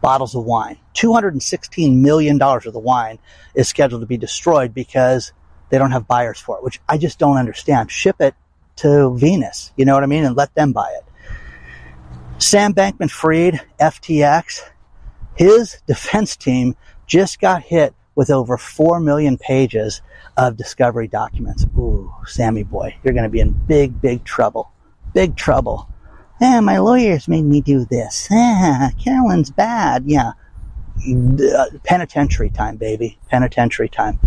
bottles 0.00 0.34
of 0.34 0.44
wine. 0.44 0.78
$216 0.94 1.96
million 1.96 2.40
of 2.40 2.72
the 2.72 2.78
wine 2.78 3.18
is 3.54 3.68
scheduled 3.68 4.02
to 4.02 4.06
be 4.06 4.16
destroyed 4.16 4.74
because 4.74 5.32
they 5.70 5.78
don't 5.78 5.92
have 5.92 6.06
buyers 6.06 6.38
for 6.38 6.58
it, 6.58 6.62
which 6.62 6.80
I 6.88 6.98
just 6.98 7.18
don't 7.18 7.36
understand. 7.36 7.90
Ship 7.90 8.16
it 8.20 8.34
to 8.76 9.16
Venus, 9.16 9.72
you 9.76 9.84
know 9.84 9.94
what 9.94 10.02
I 10.02 10.06
mean, 10.06 10.24
and 10.24 10.36
let 10.36 10.54
them 10.54 10.72
buy 10.72 10.90
it. 10.98 11.04
Sam 12.42 12.74
Bankman 12.74 13.10
Fried, 13.10 13.60
FTX, 13.80 14.62
his 15.36 15.80
defense 15.86 16.36
team 16.36 16.76
just 17.06 17.40
got 17.40 17.62
hit 17.62 17.94
with 18.14 18.30
over 18.30 18.58
4 18.58 19.00
million 19.00 19.38
pages 19.38 20.02
of 20.36 20.56
discovery 20.56 21.08
documents. 21.08 21.64
Ooh, 21.78 22.12
Sammy 22.26 22.62
boy, 22.62 22.96
you're 23.02 23.14
going 23.14 23.24
to 23.24 23.30
be 23.30 23.40
in 23.40 23.52
big, 23.52 24.00
big 24.00 24.24
trouble. 24.24 24.70
Big 25.14 25.36
trouble. 25.36 25.88
Eh, 26.40 26.60
my 26.60 26.78
lawyers 26.78 27.28
made 27.28 27.44
me 27.44 27.60
do 27.60 27.84
this. 27.84 28.28
Eh, 28.32 28.90
Carolyn's 29.02 29.50
bad. 29.50 30.04
Yeah. 30.06 30.32
Uh, 31.08 31.66
penitentiary 31.84 32.50
time, 32.50 32.76
baby. 32.76 33.18
Penitentiary 33.28 33.88
time. 33.88 34.18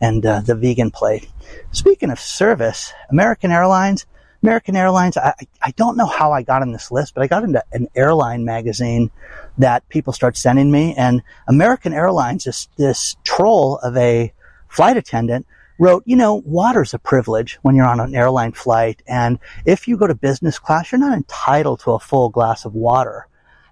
And 0.00 0.24
uh, 0.24 0.40
the 0.40 0.54
vegan 0.54 0.90
plate. 0.90 1.28
Speaking 1.72 2.10
of 2.10 2.20
service, 2.20 2.92
American 3.10 3.50
Airlines, 3.50 4.06
American 4.46 4.76
Airlines, 4.76 5.16
I, 5.16 5.34
I 5.60 5.72
don't 5.72 5.96
know 5.96 6.06
how 6.06 6.30
I 6.30 6.42
got 6.42 6.62
on 6.62 6.70
this 6.70 6.92
list, 6.92 7.16
but 7.16 7.24
I 7.24 7.26
got 7.26 7.42
into 7.42 7.64
an 7.72 7.88
airline 7.96 8.44
magazine 8.44 9.10
that 9.58 9.88
people 9.88 10.12
start 10.12 10.36
sending 10.36 10.70
me. 10.70 10.94
And 10.96 11.20
American 11.48 11.92
Airlines 11.92 12.46
is 12.46 12.68
this 12.76 13.16
troll 13.24 13.78
of 13.78 13.96
a 13.96 14.32
flight 14.68 14.96
attendant 14.96 15.48
wrote, 15.80 16.04
you 16.06 16.14
know, 16.14 16.36
water's 16.46 16.94
a 16.94 16.98
privilege 17.00 17.58
when 17.62 17.74
you're 17.74 17.88
on 17.88 17.98
an 17.98 18.14
airline 18.14 18.52
flight. 18.52 19.02
And 19.08 19.40
if 19.64 19.88
you 19.88 19.96
go 19.96 20.06
to 20.06 20.14
business 20.14 20.60
class, 20.60 20.92
you're 20.92 21.00
not 21.00 21.16
entitled 21.16 21.80
to 21.80 21.90
a 21.90 21.98
full 21.98 22.28
glass 22.28 22.64
of 22.64 22.72
water 22.72 23.26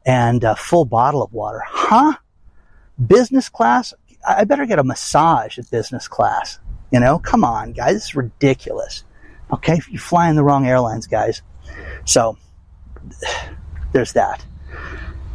and 0.04 0.42
a 0.42 0.56
full 0.56 0.86
bottle 0.86 1.22
of 1.22 1.32
water. 1.32 1.62
Huh? 1.64 2.14
Business 3.06 3.48
class? 3.48 3.94
I 4.28 4.42
better 4.42 4.66
get 4.66 4.80
a 4.80 4.84
massage 4.84 5.56
at 5.56 5.70
business 5.70 6.08
class. 6.08 6.58
You 6.90 6.98
know, 6.98 7.20
come 7.20 7.44
on, 7.44 7.74
guys. 7.74 7.94
This 7.94 8.04
is 8.06 8.16
ridiculous. 8.16 9.04
Okay. 9.54 9.80
You're 9.88 10.00
flying 10.00 10.36
the 10.36 10.44
wrong 10.44 10.66
airlines, 10.66 11.06
guys. 11.06 11.42
So 12.04 12.36
there's 13.92 14.12
that. 14.14 14.44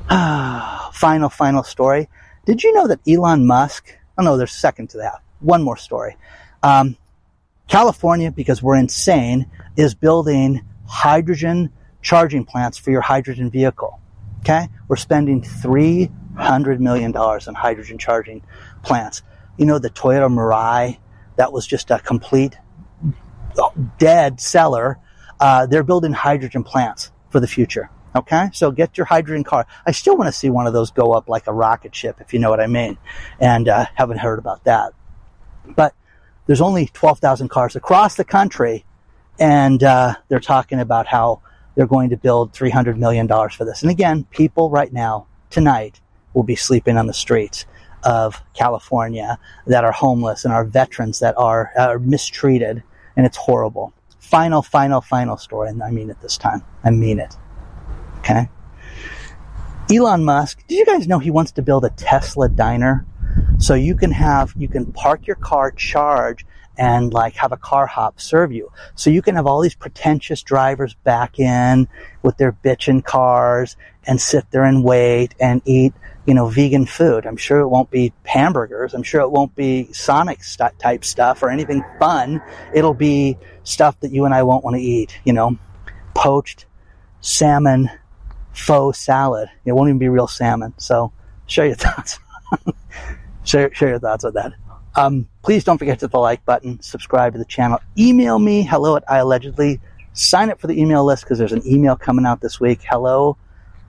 final, 0.93 1.29
final 1.29 1.63
story. 1.63 2.09
Did 2.45 2.63
you 2.63 2.73
know 2.73 2.87
that 2.87 2.99
Elon 3.07 3.45
Musk, 3.45 3.95
oh 4.17 4.23
no, 4.23 4.37
there's 4.37 4.51
second 4.51 4.89
to 4.91 4.97
that. 4.97 5.21
One 5.39 5.63
more 5.63 5.77
story. 5.77 6.17
Um, 6.63 6.97
California, 7.67 8.31
because 8.31 8.63
we're 8.63 8.75
insane, 8.75 9.45
is 9.77 9.93
building 9.93 10.65
hydrogen 10.87 11.71
charging 12.01 12.43
plants 12.43 12.77
for 12.77 12.91
your 12.91 13.01
hydrogen 13.01 13.49
vehicle. 13.49 13.99
Okay? 14.39 14.67
We're 14.87 14.95
spending 14.95 15.41
$300 15.41 16.79
million 16.79 17.15
on 17.15 17.53
hydrogen 17.53 17.97
charging 17.97 18.41
plants. 18.81 19.21
You 19.57 19.65
know, 19.65 19.77
the 19.77 19.89
Toyota 19.89 20.33
Mirai, 20.33 20.97
that 21.35 21.53
was 21.53 21.67
just 21.67 21.91
a 21.91 21.99
complete 21.99 22.57
dead 23.97 24.39
seller. 24.39 24.97
Uh, 25.39 25.65
they're 25.65 25.83
building 25.83 26.13
hydrogen 26.13 26.63
plants 26.63 27.11
for 27.29 27.39
the 27.39 27.47
future. 27.47 27.89
Okay, 28.15 28.49
so 28.53 28.71
get 28.71 28.97
your 28.97 29.05
hydrogen 29.05 29.43
car. 29.43 29.67
I 29.85 29.91
still 29.91 30.17
want 30.17 30.27
to 30.27 30.31
see 30.31 30.49
one 30.49 30.65
of 30.65 30.73
those 30.73 30.89
go 30.89 31.13
up 31.13 31.29
like 31.29 31.45
a 31.45 31.53
rocket 31.53 31.93
ship, 31.93 32.19
if 32.19 32.33
you 32.33 32.39
know 32.39 32.49
what 32.49 32.59
I 32.59 32.65
mean, 32.65 32.97
and 33.39 33.69
uh, 33.69 33.85
haven't 33.93 34.17
heard 34.17 34.39
about 34.39 34.63
that. 34.63 34.93
But 35.75 35.93
there's 36.47 36.61
only 36.61 36.87
12,000 36.87 37.49
cars 37.49 37.75
across 37.75 38.15
the 38.15 38.23
country, 38.23 38.83
and 39.39 39.83
uh, 39.83 40.15
they're 40.27 40.39
talking 40.39 40.79
about 40.79 41.05
how 41.05 41.41
they're 41.75 41.85
going 41.85 42.09
to 42.09 42.17
build 42.17 42.51
300 42.51 42.97
million 42.97 43.27
dollars 43.27 43.53
for 43.53 43.63
this. 43.63 43.83
And 43.83 43.91
again, 43.91 44.23
people 44.31 44.71
right 44.71 44.91
now 44.91 45.27
tonight 45.51 46.01
will 46.33 46.43
be 46.43 46.55
sleeping 46.55 46.97
on 46.97 47.05
the 47.05 47.13
streets 47.13 47.65
of 48.03 48.41
California 48.53 49.37
that 49.67 49.83
are 49.83 49.91
homeless 49.91 50.45
and 50.45 50.53
are 50.53 50.65
veterans 50.65 51.19
that 51.19 51.37
are, 51.37 51.71
are 51.77 51.99
mistreated, 51.99 52.83
and 53.19 53.25
it's 53.25 53.35
horrible. 53.35 53.91
Final, 54.19 54.61
final, 54.61 55.01
final 55.01 55.35
story, 55.35 55.67
and 55.67 55.83
I 55.83 55.91
mean 55.91 56.09
it 56.09 56.21
this 56.21 56.37
time. 56.37 56.63
I 56.85 56.89
mean 56.89 57.19
it. 57.19 57.35
Okay. 58.19 58.47
Elon 59.91 60.23
Musk, 60.23 60.65
did 60.69 60.77
you 60.77 60.85
guys 60.85 61.05
know 61.05 61.19
he 61.19 61.29
wants 61.29 61.51
to 61.51 61.61
build 61.61 61.83
a 61.83 61.89
Tesla 61.89 62.47
diner? 62.47 63.05
So 63.57 63.73
you 63.73 63.93
can 63.93 64.11
have, 64.11 64.53
you 64.55 64.69
can 64.69 64.93
park 64.93 65.27
your 65.27 65.35
car, 65.35 65.71
charge, 65.71 66.45
and 66.79 67.13
like 67.13 67.35
have 67.35 67.51
a 67.51 67.57
car 67.57 67.85
hop 67.85 68.21
serve 68.21 68.53
you. 68.53 68.71
So 68.95 69.09
you 69.09 69.21
can 69.21 69.35
have 69.35 69.45
all 69.45 69.59
these 69.59 69.75
pretentious 69.75 70.41
drivers 70.41 70.93
back 71.03 71.37
in 71.37 71.89
with 72.23 72.37
their 72.37 72.53
bitchin' 72.53 73.03
cars 73.03 73.75
and 74.07 74.19
sit 74.19 74.49
there 74.51 74.63
and 74.63 74.81
wait 74.81 75.35
and 75.41 75.61
eat, 75.65 75.93
you 76.25 76.33
know, 76.33 76.47
vegan 76.47 76.85
food. 76.85 77.25
I'm 77.25 77.35
sure 77.35 77.59
it 77.59 77.67
won't 77.67 77.91
be 77.91 78.13
hamburgers. 78.23 78.93
I'm 78.93 79.03
sure 79.03 79.19
it 79.19 79.29
won't 79.29 79.53
be 79.55 79.91
Sonic 79.91 80.41
st- 80.41 80.79
type 80.79 81.03
stuff 81.03 81.43
or 81.43 81.49
anything 81.49 81.83
fun. 81.99 82.41
It'll 82.73 82.93
be 82.93 83.37
stuff 83.65 83.99
that 83.99 84.13
you 84.13 84.23
and 84.23 84.33
I 84.33 84.43
won't 84.43 84.63
want 84.63 84.77
to 84.77 84.81
eat, 84.81 85.19
you 85.25 85.33
know, 85.33 85.57
poached 86.15 86.65
salmon 87.19 87.89
faux 88.53 88.97
salad. 88.97 89.49
It 89.65 89.73
won't 89.73 89.89
even 89.89 89.99
be 89.99 90.07
real 90.07 90.27
salmon. 90.27 90.73
So 90.77 91.11
share 91.45 91.65
your 91.65 91.75
thoughts. 91.75 92.19
share, 93.43 93.73
share 93.73 93.89
your 93.89 93.99
thoughts 93.99 94.23
on 94.23 94.33
that. 94.35 94.53
Um, 94.99 95.29
please 95.43 95.63
don't 95.63 95.77
forget 95.77 95.99
to 95.99 96.05
hit 96.07 96.11
the 96.11 96.19
like 96.19 96.43
button, 96.43 96.81
subscribe 96.81 97.31
to 97.31 97.39
the 97.39 97.45
channel, 97.45 97.79
email 97.97 98.37
me, 98.37 98.63
hello 98.63 98.97
at 98.97 99.09
I 99.09 99.19
allegedly, 99.19 99.79
sign 100.11 100.49
up 100.49 100.59
for 100.59 100.67
the 100.67 100.77
email 100.77 101.05
list 101.05 101.23
because 101.23 101.37
there's 101.37 101.53
an 101.53 101.65
email 101.65 101.95
coming 101.95 102.25
out 102.25 102.41
this 102.41 102.59
week, 102.59 102.81
hello 102.83 103.37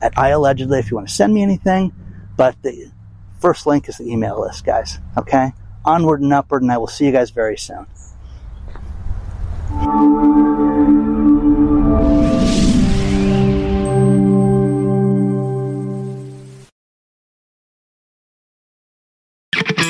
at 0.00 0.16
I 0.16 0.28
allegedly 0.28 0.78
if 0.78 0.88
you 0.88 0.96
want 0.96 1.08
to 1.08 1.14
send 1.14 1.34
me 1.34 1.42
anything. 1.42 1.92
But 2.36 2.62
the 2.62 2.92
first 3.40 3.66
link 3.66 3.88
is 3.88 3.98
the 3.98 4.08
email 4.08 4.40
list, 4.40 4.64
guys. 4.64 4.98
Okay? 5.18 5.52
Onward 5.84 6.20
and 6.20 6.32
upward, 6.32 6.62
and 6.62 6.70
I 6.70 6.78
will 6.78 6.86
see 6.86 7.06
you 7.06 7.12
guys 7.12 7.30
very 7.30 7.58
soon. 7.58 7.86